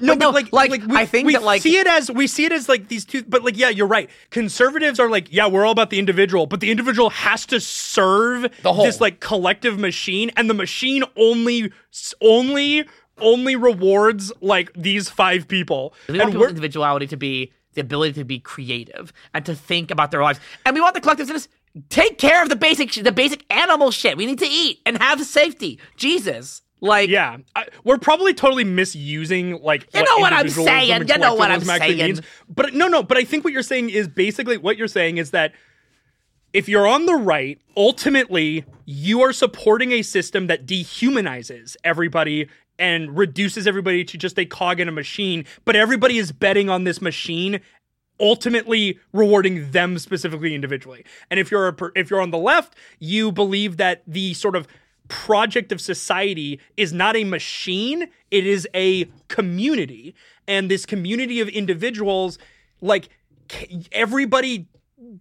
[0.00, 1.86] no, But but, no, like, like, like, we, I think we that, like- see it
[1.86, 3.22] as we see it as like these two.
[3.22, 4.08] But like, yeah, you're right.
[4.30, 8.50] Conservatives are like, yeah, we're all about the individual, but the individual has to serve
[8.62, 8.84] The whole.
[8.84, 11.72] this like collective machine, and the machine only,
[12.20, 12.86] only,
[13.18, 15.94] only rewards like these five people.
[16.08, 19.90] We want and people's individuality to be the ability to be creative and to think
[19.90, 20.40] about their lives.
[20.66, 21.48] And we want the collective to just
[21.88, 24.16] take care of the basic the basic animal shit.
[24.16, 25.78] We need to eat and have safety.
[25.96, 26.62] Jesus.
[26.80, 31.08] Like, Yeah, I, we're probably totally misusing like You know what I'm saying.
[31.08, 31.98] You know what I'm saying.
[31.98, 32.22] means.
[32.48, 33.02] But no, no.
[33.02, 35.52] But I think what you're saying is basically what you're saying is that
[36.52, 43.16] if you're on the right, ultimately you are supporting a system that dehumanizes everybody and
[43.16, 45.44] reduces everybody to just a cog in a machine.
[45.64, 47.60] But everybody is betting on this machine
[48.20, 51.04] ultimately rewarding them specifically individually.
[51.30, 54.68] And if you're a, if you're on the left, you believe that the sort of
[55.10, 60.14] project of society is not a machine, it is a community.
[60.48, 62.38] And this community of individuals
[62.80, 63.10] like
[63.92, 64.68] everybody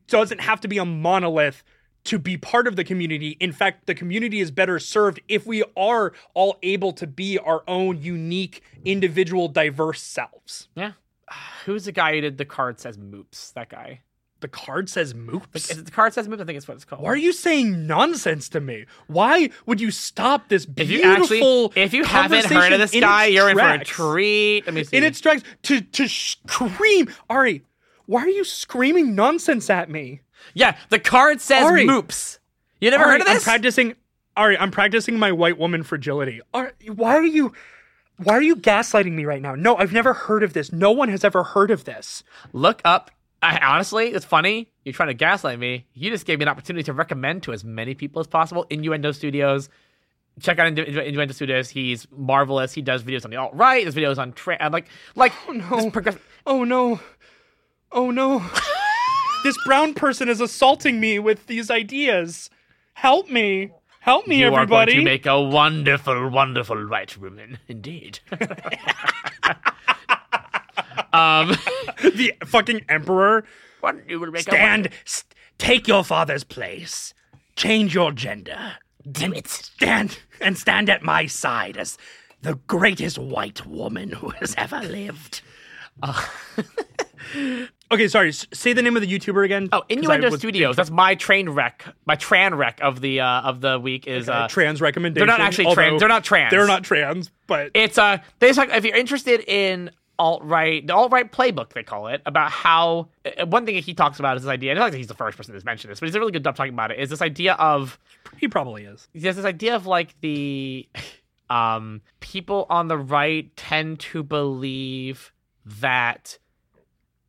[0.07, 1.63] doesn't have to be a monolith
[2.05, 3.35] to be part of the community.
[3.39, 7.63] In fact, the community is better served if we are all able to be our
[7.67, 10.69] own unique, individual, diverse selves.
[10.75, 10.93] yeah.
[11.65, 13.53] Who's the guy who did the card says moops?
[13.53, 14.01] That guy.
[14.41, 15.69] The card says moops.
[15.69, 16.41] Is it the card says moops?
[16.41, 17.01] I think it's what it's called.
[17.01, 18.85] Why are you saying nonsense to me?
[19.07, 22.91] Why would you stop this if beautiful you actually, if you haven't heard of this
[22.91, 24.65] guy, you're in for a treat.
[24.65, 24.97] Let me see.
[24.97, 27.63] In its tracks to to scream, Ari.
[28.05, 30.21] Why are you screaming nonsense at me?
[30.53, 31.85] yeah, the card says Ari.
[31.85, 32.39] moops.
[32.81, 33.37] You never Ari, heard of this?
[33.47, 33.95] I'm practicing.
[34.37, 36.41] Ari, I'm practicing my white woman fragility.
[36.53, 37.53] Ari, why are you?
[38.17, 39.55] Why are you gaslighting me right now?
[39.55, 40.71] No, I've never heard of this.
[40.73, 42.23] No one has ever heard of this.
[42.51, 43.11] Look up.
[43.41, 44.69] I, honestly, it's funny.
[44.83, 45.87] You're trying to gaslight me.
[45.93, 48.65] You just gave me an opportunity to recommend to as many people as possible.
[48.69, 49.69] Innuendo Studios.
[50.41, 51.69] Check out Innu- Innu- Innuendo Studios.
[51.69, 52.73] He's marvelous.
[52.73, 53.85] He does videos on the alt right.
[53.85, 56.99] Does videos on tra- like like oh, this progress- Oh no.
[57.91, 58.45] Oh no.
[59.43, 62.49] this brown person is assaulting me with these ideas.
[62.93, 63.71] Help me.
[64.01, 64.93] Help me, everybody.
[64.93, 68.19] You are going to make a wonderful, wonderful white woman, indeed.
[71.19, 71.49] um,
[72.15, 73.43] the fucking emperor.
[74.07, 74.89] you will make Stand.
[75.05, 77.13] St- take your father's place.
[77.55, 78.73] Change your gender.
[79.09, 79.47] Damn it!
[79.47, 81.97] Stand and stand at my side as
[82.41, 85.41] the greatest white woman who has ever lived.
[87.91, 88.31] okay, sorry.
[88.31, 89.69] Say the name of the YouTuber again.
[89.71, 90.75] Oh, Innuendo Studios.
[90.75, 91.85] That's my train wreck.
[92.05, 95.27] My tran wreck of the uh, of the week is uh, trans recommendation.
[95.27, 95.99] they're not actually trans.
[95.99, 96.51] They're not trans.
[96.51, 100.93] They're not trans, but It's uh, they talk if you're interested in alt right, the
[100.93, 104.43] alt right playbook they call it about how uh, one thing he talks about is
[104.43, 104.71] this idea.
[104.71, 106.31] And I don't think he's the first person that's mentioned this, but he's a really
[106.33, 106.99] good job talking about it.
[106.99, 107.97] Is this idea of
[108.37, 109.07] he probably is.
[109.15, 110.87] there's this idea of like the
[111.49, 115.31] um people on the right tend to believe
[115.65, 116.37] that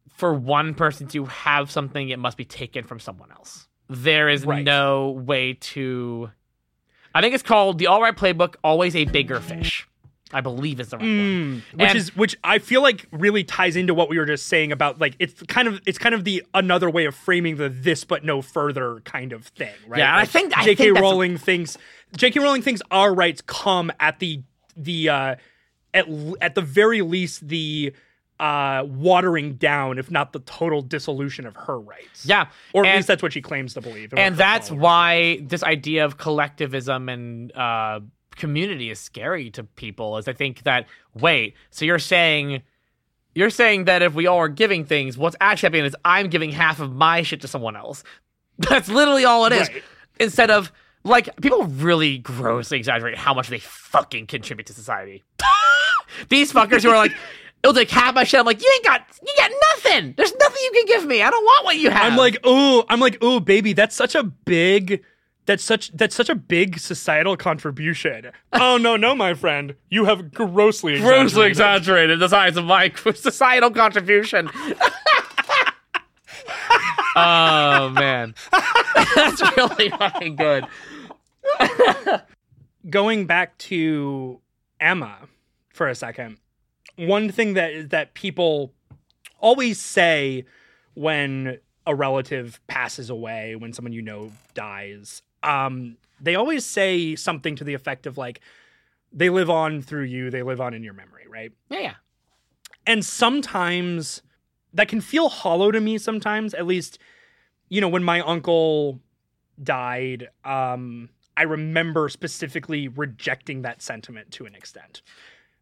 [0.08, 4.44] for one person to have something it must be taken from someone else there is
[4.44, 4.62] Right.
[4.64, 6.30] no way to
[7.14, 9.88] i think it's called the alt right playbook always a bigger fish
[10.32, 13.44] i believe is the right one Mm, which And- is which I feel like really
[13.44, 16.24] ties into what we were just saying about like it's kind of it's kind of
[16.24, 19.98] the another way of framing the this but no further kind of thing, right?
[19.98, 20.74] Yeah, and I Like, think- I J.K.
[20.84, 21.76] think that's- Rowling thinks
[22.16, 22.40] J.K.
[22.40, 24.42] Rowling thinks our rights come at the
[24.76, 25.34] the uh
[25.94, 26.06] at
[26.40, 27.92] at the very least the
[28.38, 32.24] uh watering down if not the total dissolution of her rights.
[32.24, 34.14] yeah Or at and, least that's what she claims to believe.
[34.16, 38.00] and that's why this idea of collectivism and uh
[38.40, 42.62] community is scary to people is i think that wait so you're saying
[43.34, 46.50] you're saying that if we all are giving things what's actually happening is i'm giving
[46.50, 48.02] half of my shit to someone else.
[48.58, 49.68] That's literally all it is.
[49.68, 49.82] Right.
[50.18, 50.72] instead of
[51.04, 55.22] like people really grossly exaggerate how much they fucking contribute to society.
[56.30, 57.12] These fuckers who are like
[57.62, 60.14] it'll take half my shit i'm like you ain't got you got nothing.
[60.16, 61.22] There's nothing you can give me.
[61.22, 62.12] I don't want what you have.
[62.12, 65.04] I'm like, oh, I'm like, oh, baby, that's such a big,
[65.50, 68.30] that's such that's such a big societal contribution.
[68.52, 71.48] oh no, no, my friend, you have grossly, grossly exaggerated.
[71.48, 74.48] exaggerated the size of my societal contribution.
[77.16, 78.32] oh man,
[79.16, 80.68] that's really fucking good.
[82.88, 84.40] Going back to
[84.78, 85.18] Emma
[85.70, 86.36] for a second,
[86.94, 88.72] one thing that that people
[89.40, 90.44] always say
[90.94, 97.56] when a relative passes away, when someone you know dies, um, they always say something
[97.56, 98.40] to the effect of like,
[99.12, 100.30] "They live on through you.
[100.30, 101.52] They live on in your memory." Right?
[101.70, 101.94] Yeah, yeah.
[102.86, 104.22] and sometimes
[104.74, 106.98] that can feel hollow to me sometimes at least
[107.68, 109.00] you know when my uncle
[109.62, 115.02] died um i remember specifically rejecting that sentiment to an extent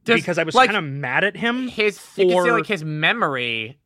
[0.05, 1.99] There's, because i was like, kind of mad at him his.
[2.17, 3.79] You can for- like his memory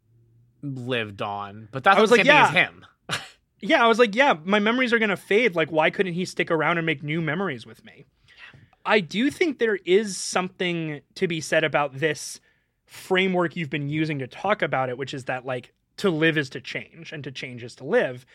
[0.62, 2.51] lived on, but that's I was like, yeah.
[2.53, 2.84] him.
[3.62, 5.54] Yeah i was like yeah my memories are gonna fade.
[5.54, 8.04] Like why couldn't he stick around and make new memories with me?
[8.84, 12.40] I do think there is something to be said about this
[12.84, 16.50] framework you've been using to talk about it which is that like to live is
[16.50, 18.26] to change and to change is to live.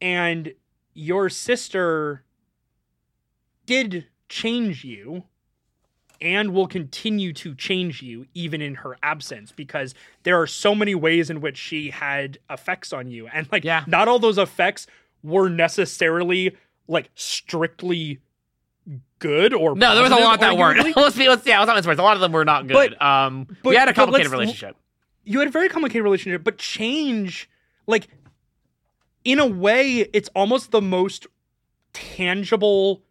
[0.00, 0.52] And
[0.94, 2.24] your sister
[3.66, 5.24] did change you
[6.20, 9.94] and will continue to change you even in her absence because
[10.24, 13.84] there are so many ways in which she had effects on you and like Yeah.
[13.86, 14.86] not all those effects
[15.22, 16.56] were necessarily
[16.88, 18.18] like strictly
[19.18, 20.78] good or No, there was a lot that weren't.
[20.96, 21.98] let's be, let's, yeah, let's not.
[21.98, 22.74] A lot of them were not good.
[22.98, 24.76] But- um, but- we had a complicated relationship.
[25.24, 27.50] you had a very complicated relationship, but change,
[27.86, 28.08] like,
[29.24, 31.26] in a way, it's almost the most
[31.92, 33.02] tangible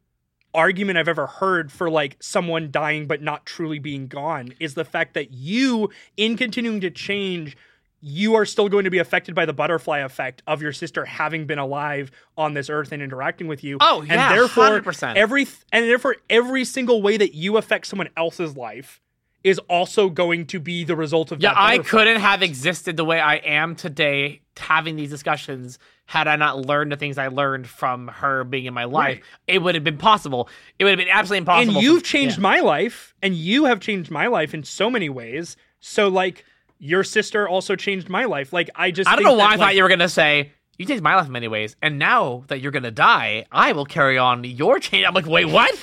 [0.57, 4.83] argument I've ever heard for like someone dying but not truly being gone is the
[4.83, 7.55] fact that you, in continuing to change,
[8.01, 11.45] you are still going to be affected by the butterfly effect of your sister having
[11.45, 13.77] been alive on this earth and interacting with you.
[13.79, 15.15] Oh, yeah, and therefore 100%.
[15.15, 18.99] every and therefore every single way that you affect someone else's life
[19.43, 23.19] is also going to be the result of Yeah, I couldn't have existed the way
[23.19, 25.77] I am today having these discussions
[26.07, 29.17] had I not learned the things I learned from her being in my life.
[29.17, 29.23] Right.
[29.45, 30.49] It would have been possible.
[30.79, 31.75] It would have been absolutely impossible.
[31.75, 32.43] and you've changed yeah.
[32.43, 36.43] my life and you have changed my life in so many ways so like
[36.79, 39.65] your sister also changed my life like i just I don't know why that, I
[39.65, 42.61] thought you were gonna say you changed my life in many ways, and now that
[42.61, 45.05] you're gonna die, I will carry on your change.
[45.07, 45.77] I'm like, wait, what?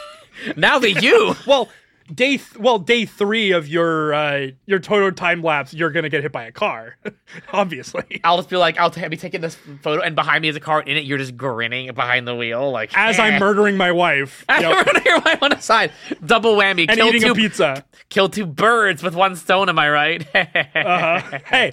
[0.56, 1.68] now that you, well
[2.12, 6.22] day th- well day three of your uh your total time lapse you're gonna get
[6.22, 6.96] hit by a car
[7.52, 10.56] obviously I'll just be like, I'll t- be taking this photo, and behind me is
[10.56, 10.80] a car.
[10.80, 13.22] and In it, you're just grinning behind the wheel, like as eh.
[13.26, 14.72] i'm murdering my wife As Yep.
[14.76, 15.92] I'm running your wife on the side,
[16.24, 19.68] double whammy, and kill eating two, a pizza kill two birds with one stone.
[19.68, 20.26] Am I right?
[20.34, 21.38] uh-huh.
[21.46, 21.72] hey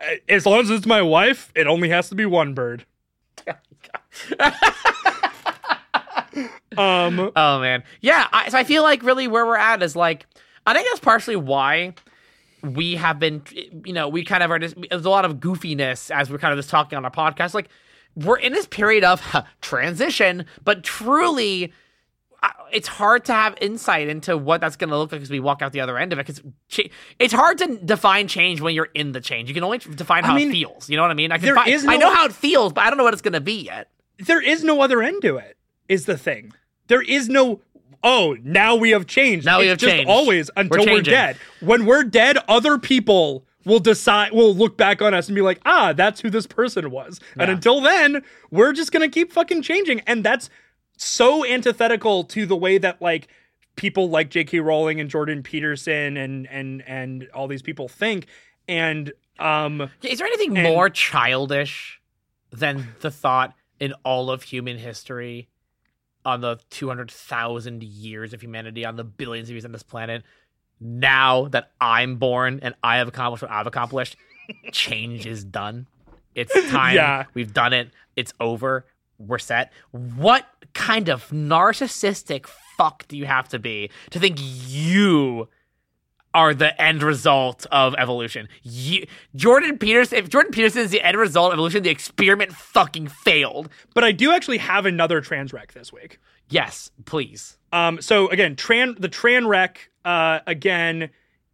[0.00, 2.84] uh, as long as it's my wife it only has to be one bird
[6.76, 8.28] um Oh man, yeah.
[8.32, 10.26] I, so I feel like really where we're at is like
[10.66, 11.94] I think that's partially why
[12.62, 13.42] we have been,
[13.86, 16.52] you know, we kind of are just there's a lot of goofiness as we're kind
[16.52, 17.54] of just talking on our podcast.
[17.54, 17.68] Like
[18.16, 21.72] we're in this period of huh, transition, but truly.
[22.72, 25.60] It's hard to have insight into what that's going to look like as we walk
[25.60, 26.26] out the other end of it.
[26.26, 26.40] Because
[27.18, 29.48] it's hard to define change when you're in the change.
[29.50, 30.88] You can only define I how mean, it feels.
[30.88, 31.32] You know what I mean?
[31.32, 33.04] I can there fi- is I no- know how it feels, but I don't know
[33.04, 33.90] what it's going to be yet.
[34.20, 35.58] there is no other end to it
[35.90, 36.52] is the thing
[36.86, 37.60] there is no
[38.02, 40.08] oh now we have changed Now we It's have just changed.
[40.10, 41.12] always until we're, changing.
[41.14, 45.42] dead when we're dead other people will decide will look back on us and be
[45.42, 49.60] like ah that's who this person was and until then we're just gonna keep fucking
[49.62, 50.48] changing and that's
[50.96, 53.28] so antithetical to the way that like
[53.76, 54.60] people like J.K.
[54.60, 58.26] Rowling and Jordan Peterson and and and all these people think
[58.68, 62.00] and um Is there anything And- more childish
[62.50, 65.48] than the thought in all of human history
[66.24, 70.22] on the 200,000 years of humanity, on the billions of years on this planet?
[70.80, 74.16] Now that I'm born and I have accomplished what I've accomplished,
[74.72, 75.86] change is done.
[76.34, 76.96] It's time.
[76.96, 77.24] Yeah.
[77.34, 77.90] We've done it.
[78.16, 78.86] It's over.
[79.18, 79.72] We're set.
[79.90, 85.48] What kind of narcissistic fuck do you have to be to think you
[86.32, 88.48] are the end result of evolution.
[88.62, 93.08] You, Jordan Peterson, if Jordan Peterson is the end result of evolution, the experiment fucking
[93.08, 93.68] failed.
[93.94, 96.18] but I do actually have another trans wreck this week
[96.50, 97.56] Yes, please.
[97.72, 101.10] Um, so again, Tran the Tran Rec uh, again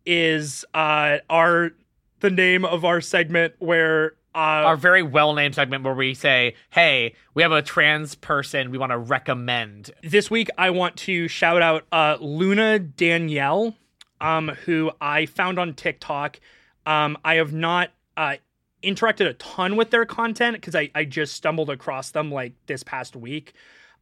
[0.07, 1.73] is uh, our
[2.21, 6.55] the name of our segment where uh, Our very well named segment where we say,
[6.71, 9.91] hey, we have a trans person we want to recommend.
[10.03, 13.75] this week I want to shout out uh, Luna Danielle,
[14.21, 16.41] um, who I found on TikTok.
[16.87, 18.37] Um, I have not uh,
[18.83, 22.83] interacted a ton with their content because I, I just stumbled across them like this
[22.83, 23.55] past week.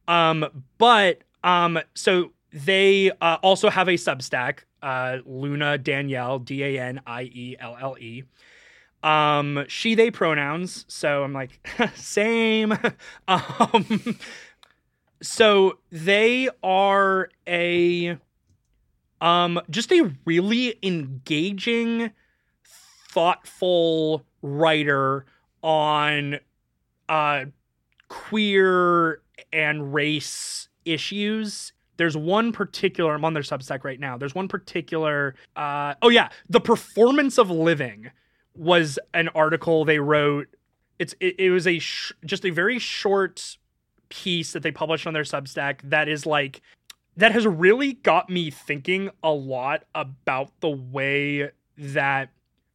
[0.07, 6.79] Um, but um, so they uh, also have a Substack, uh, Luna Danielle, D A
[6.81, 8.23] N I E L L E.
[9.03, 11.59] Um, she they pronouns, so I'm like
[11.95, 12.77] same.
[13.27, 14.17] um,
[15.21, 18.17] so they are a
[19.21, 22.11] um just a really engaging
[23.09, 25.25] thoughtful writer
[25.61, 26.37] on
[27.09, 27.45] uh
[28.09, 31.73] queer and race issues.
[31.97, 34.17] There's one particular i'm on their substack right now.
[34.17, 38.11] There's one particular uh oh yeah the performance of living
[38.55, 40.47] was an article they wrote.
[40.99, 43.57] It's it, it was a sh- just a very short
[44.09, 46.61] piece that they published on their substack that is like
[47.17, 52.29] that has really got me thinking a lot about the way that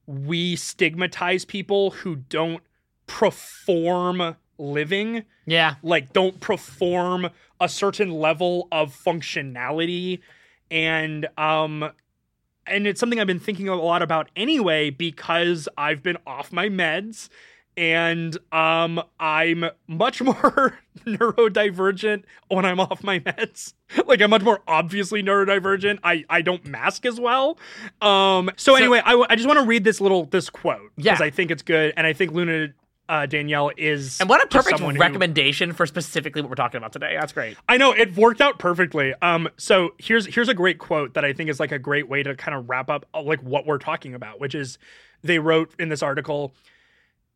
[0.07, 2.63] we stigmatize people who don't
[3.07, 5.77] perform living Yeah.
[5.83, 7.31] like don't perform
[7.61, 10.21] a certain level of functionality
[10.71, 11.91] and um
[12.67, 16.69] and it's something I've been thinking a lot about anyway because I've been off my
[16.69, 17.29] meds
[17.81, 23.73] and um, I'm much more neurodivergent when I'm off my meds.
[24.07, 25.99] like I'm much more obviously neurodivergent.
[26.05, 27.59] I I don't mask as well.
[28.03, 31.27] Um, so, anyway, I, I just want to read this little this quote because Yeah.
[31.27, 32.69] I think it's good, and I think Luna
[33.09, 36.79] uh, Danielle is And what a perfect someone who- recommendation for specifically what we're talking
[36.79, 37.17] about today.
[37.19, 37.57] That's great.
[37.69, 39.15] I know it worked out perfectly.
[39.23, 42.23] Um, so here's here's a great quote that I think is like a great way
[42.23, 44.79] to kind of wrap up uh, like what we're talking about, which is
[45.23, 46.53] they wrote in this article.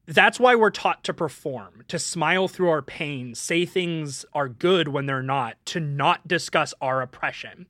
[0.06, 4.88] That's why we're taught to perform, to smile through our pain, say things are good
[4.88, 7.66] when they're not, to not discuss our oppression.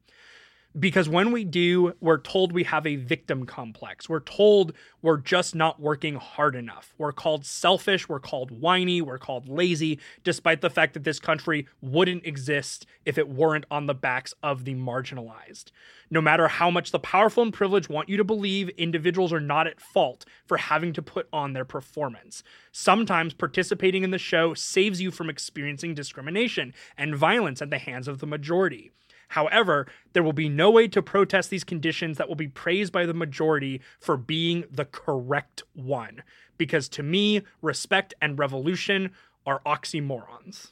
[0.76, 4.08] Because when we do, we're told we have a victim complex.
[4.08, 4.72] We're told
[5.02, 6.92] we're just not working hard enough.
[6.98, 11.68] We're called selfish, we're called whiny, we're called lazy, despite the fact that this country
[11.80, 15.66] wouldn't exist if it weren't on the backs of the marginalized.
[16.10, 19.68] No matter how much the powerful and privileged want you to believe, individuals are not
[19.68, 22.42] at fault for having to put on their performance.
[22.72, 28.08] Sometimes participating in the show saves you from experiencing discrimination and violence at the hands
[28.08, 28.90] of the majority.
[29.34, 33.04] However, there will be no way to protest these conditions that will be praised by
[33.04, 36.22] the majority for being the correct one.
[36.56, 39.10] Because to me, respect and revolution
[39.44, 40.70] are oxymorons.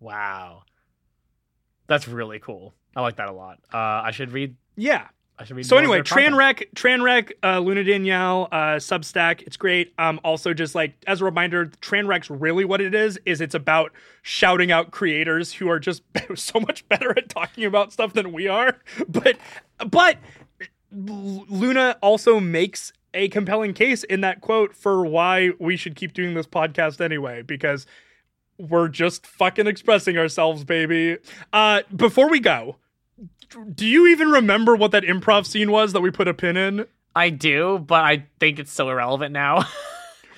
[0.00, 0.64] Wow.
[1.86, 2.74] That's really cool.
[2.96, 3.60] I like that a lot.
[3.72, 4.56] Uh, I should read.
[4.74, 5.06] Yeah.
[5.38, 5.66] I should read.
[5.66, 6.00] So anyway.
[6.00, 9.92] Tranrec, Tranrec, uh, Luna Danielle, uh, Substack, it's great.
[9.98, 13.92] Um, also, just like as a reminder, Tranrec's really what it is is it's about
[14.22, 16.02] shouting out creators who are just
[16.34, 18.78] so much better at talking about stuff than we are.
[19.08, 19.38] But
[19.86, 20.18] but
[20.90, 26.34] Luna also makes a compelling case in that quote for why we should keep doing
[26.34, 27.86] this podcast anyway, because
[28.58, 31.18] we're just fucking expressing ourselves, baby.
[31.52, 32.76] Uh, before we go,
[33.74, 36.86] do you even remember what that improv scene was that we put a pin in?
[37.14, 39.66] I do, but I think it's so irrelevant now.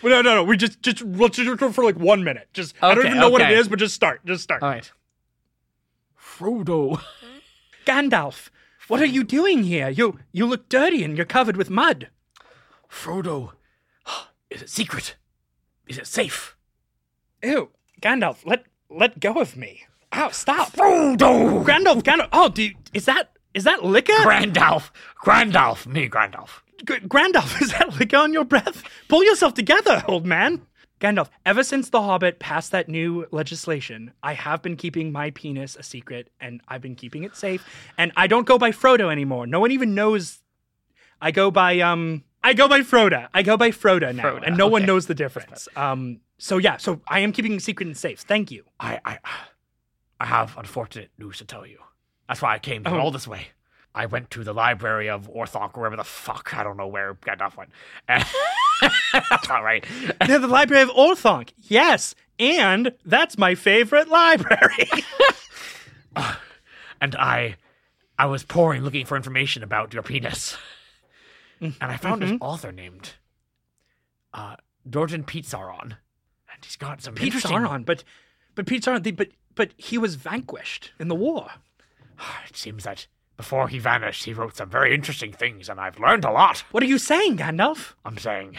[0.02, 0.44] Well, no, no, no.
[0.44, 2.48] We just just let's just go for like one minute.
[2.54, 4.24] Just I don't even know what it is, but just start.
[4.24, 4.62] Just start.
[4.62, 4.90] All right.
[6.18, 7.02] Frodo.
[7.86, 8.48] Gandalf,
[8.88, 9.90] what are you doing here?
[9.90, 12.08] You you look dirty and you're covered with mud.
[12.90, 13.52] Frodo.
[14.50, 15.16] Is it secret?
[15.86, 16.56] Is it safe?
[17.42, 19.84] Ew, Gandalf, let let go of me.
[20.12, 20.72] Ow, stop.
[20.72, 21.64] Frodo.
[21.64, 22.28] Gandalf, Gandalf.
[22.32, 24.12] Oh, do you, is that is that liquor?
[24.12, 24.90] Grandalf.
[25.24, 25.86] Grandalf.
[25.86, 26.60] Me, Grandalf.
[26.86, 28.82] G- Grandalf, is that liquor on your breath?
[29.08, 30.62] Pull yourself together, old man.
[31.00, 35.74] Gandalf, ever since The Hobbit passed that new legislation, I have been keeping my penis
[35.76, 37.64] a secret and I've been keeping it safe.
[37.96, 39.46] And I don't go by Frodo anymore.
[39.46, 40.40] No one even knows.
[41.22, 43.28] I go by, um, I go by Froda.
[43.32, 44.24] I go by Froda now.
[44.24, 45.68] Froda, and no one knows the difference.
[45.74, 48.20] Um, so yeah, so I am keeping it secret and safe.
[48.20, 48.64] Thank you.
[48.78, 49.18] I, I,
[50.20, 51.78] I have unfortunate news to tell you.
[52.28, 52.98] That's why I came Oh.
[53.00, 53.48] all this way.
[53.94, 57.56] I went to the library of Orthanc, wherever the fuck I don't know where Gandalf
[57.56, 57.70] went.
[58.08, 59.84] that's not right.
[60.26, 61.50] The Library of Orthanc.
[61.58, 62.14] Yes.
[62.38, 64.88] And that's my favorite library.
[67.00, 67.56] and I,
[68.18, 70.56] I was poring looking for information about your penis,
[71.60, 72.32] and I found Mm-hmm.
[72.34, 73.10] an author named,
[74.32, 74.56] uh,
[74.88, 75.82] Dorjan Pete Sauron,
[76.52, 77.32] and he's got some Pete.
[77.34, 78.04] Sauron, but
[78.54, 79.28] but Pete Sauron, the- but
[79.60, 81.50] but he was vanquished in the war.
[82.48, 83.06] It seems that
[83.36, 86.60] before he vanished, he wrote some very interesting things, and I've learned a lot.
[86.70, 87.92] What are you saying, Gandalf?
[88.02, 88.56] I'm saying,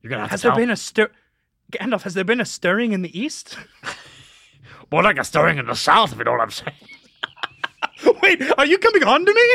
[0.00, 0.60] you're gonna have Has to there tell.
[0.60, 1.10] been a stir?
[1.72, 3.58] Gandalf, has there been a stirring in the east?
[4.90, 6.76] More like a stirring in the south, if you know what I'm saying.
[8.22, 9.46] Wait, are you coming on to me?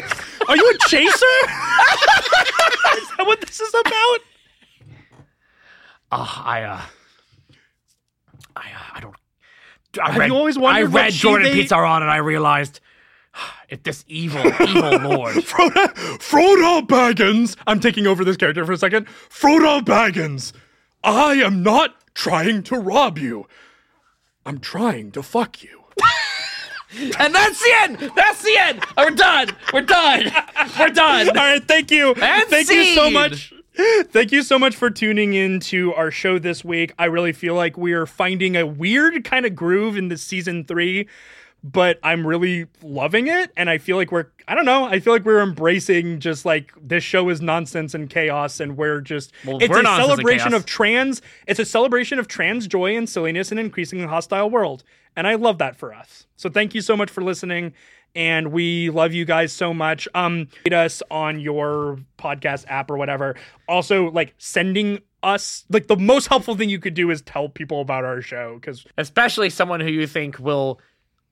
[0.50, 1.10] Are you a chaser?
[3.02, 4.20] is that what this is about?
[6.12, 6.82] Uh, I, uh,
[8.56, 9.16] I, uh, I don't.
[10.02, 12.80] I Have you always wondered I what read Jordan Sauron, and I realized
[13.70, 15.36] if this evil, evil lord.
[15.38, 15.88] Frodo,
[16.20, 17.56] Frodo Baggins.
[17.68, 19.08] I'm taking over this character for a second.
[19.30, 20.54] Frodo Baggins.
[21.04, 23.48] I am not trying to rob you.
[24.46, 25.84] I'm trying to fuck you.
[27.20, 28.12] and that's the end.
[28.16, 28.84] That's the end.
[28.98, 29.50] We're done.
[29.74, 30.32] We're done.
[30.80, 31.28] We're done.
[31.30, 32.14] All right, thank you.
[32.14, 33.54] And thank you so much.
[33.76, 36.94] Thank you so much for tuning in to our show this week.
[37.00, 40.64] I really feel like we are finding a weird kind of groove in this season
[40.64, 41.08] three,
[41.64, 43.52] but I'm really loving it.
[43.58, 46.72] And I feel like we're, I don't know, I feel like we're embracing just like
[46.80, 50.68] this show is nonsense and chaos, and we're just, Well, it's we're a celebration of
[50.68, 54.84] trans, it's a celebration of trans joy and silliness in an increasingly hostile world.
[55.16, 56.28] And I love that for us.
[56.36, 57.74] So thank you so much for listening.
[58.16, 60.08] And we love you guys so much.
[60.14, 63.36] Um, rate us on your podcast app or whatever.
[63.68, 67.82] Also, like sending us like the most helpful thing you could do is tell people
[67.82, 70.80] about our show because Especially someone who you think will,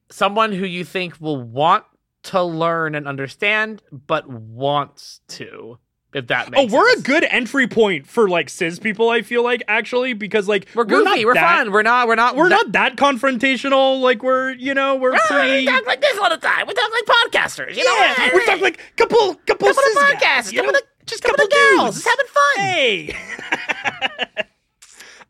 [0.09, 1.83] someone who you think will want
[2.23, 5.77] to learn and understand, but wants to.
[6.13, 7.01] If that Oh, we're sense.
[7.01, 9.09] a good entry point for like cis people.
[9.09, 11.05] I feel like actually because like We're goofy.
[11.05, 11.71] not We're, that- fun.
[11.71, 12.07] We're not.
[12.09, 12.35] We're not.
[12.35, 14.01] We're that- not that confrontational.
[14.01, 15.65] Like we're you know we're We pretty.
[15.65, 16.67] talk like this all the time.
[16.67, 17.77] We talk like podcasters.
[17.77, 17.95] You know.
[17.95, 20.51] Yeah, we're talking like couple couple couple of cis guys, podcasts.
[20.51, 20.79] you Couple know?
[20.79, 21.95] of just couple of Couple girls.
[21.95, 22.03] dudes.
[22.03, 22.65] Just having fun.
[22.65, 24.45] Hey.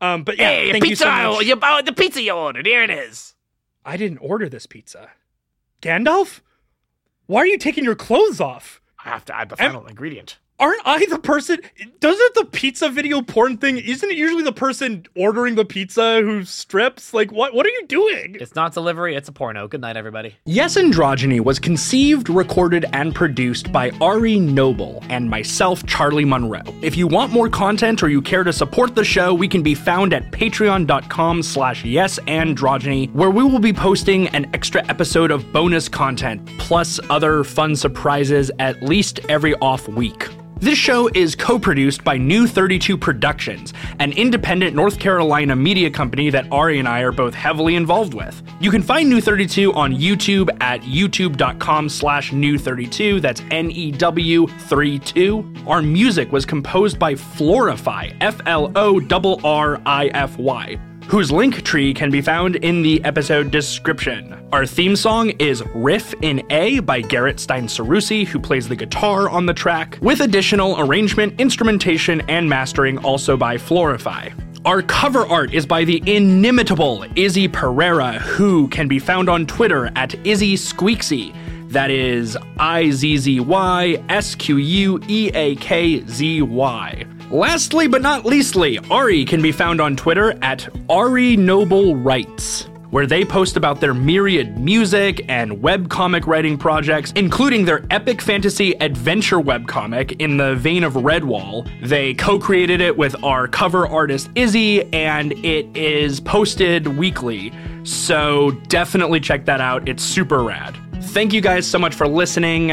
[0.00, 1.04] um, but yeah, Hey, thank pizza!
[1.04, 1.46] you so much.
[1.46, 2.66] You, oh, the pizza you ordered.
[2.66, 3.34] Here it is.
[3.84, 5.10] I didn't order this pizza.
[5.80, 6.40] Gandalf,
[7.26, 8.80] why are you taking your clothes off?
[9.04, 10.38] I have to add the final ingredient.
[10.62, 11.58] Aren't I the person?
[11.98, 13.78] Doesn't the pizza video porn thing?
[13.78, 17.12] Isn't it usually the person ordering the pizza who strips?
[17.12, 17.52] Like, what?
[17.52, 18.36] What are you doing?
[18.38, 19.16] It's not delivery.
[19.16, 19.66] It's a porno.
[19.66, 20.36] Good night, everybody.
[20.44, 26.62] Yes Androgyny was conceived, recorded, and produced by Ari Noble and myself, Charlie Monroe.
[26.80, 29.74] If you want more content or you care to support the show, we can be
[29.74, 35.88] found at patreon.com slash yesandrogyny, where we will be posting an extra episode of bonus
[35.88, 40.28] content, plus other fun surprises at least every off week.
[40.62, 46.30] This show is co produced by New 32 Productions, an independent North Carolina media company
[46.30, 48.40] that Ari and I are both heavily involved with.
[48.60, 53.20] You can find New 32 on YouTube at youtube.com slash new32.
[53.20, 55.52] That's N E W 32.
[55.66, 60.78] Our music was composed by Florrify, F L O R R I F Y
[61.08, 64.38] whose link tree can be found in the episode description.
[64.52, 69.28] Our theme song is Riff in A by Garrett Stein Seroussi, who plays the guitar
[69.28, 74.28] on the track, with additional arrangement, instrumentation, and mastering also by Florrify.
[74.64, 79.90] Our cover art is by the inimitable Izzy Pereira, who can be found on Twitter
[79.96, 81.34] at Izzy Squeakzy.
[81.70, 87.04] That is I Z Z Y S Q U E A K Z Y.
[87.32, 93.06] Lastly but not leastly, Ari can be found on Twitter at Ari Noble Writes, where
[93.06, 99.38] they post about their myriad music and webcomic writing projects, including their epic fantasy adventure
[99.38, 101.66] webcomic in the vein of Redwall.
[101.80, 107.50] They co created it with our cover artist Izzy, and it is posted weekly.
[107.84, 109.88] So definitely check that out.
[109.88, 110.76] It's super rad.
[111.00, 112.72] Thank you guys so much for listening.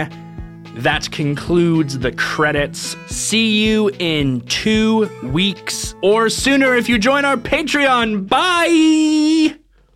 [0.79, 2.95] That concludes the credits.
[3.07, 8.29] See you in two weeks or sooner if you join our Patreon.
[8.29, 9.59] Bye!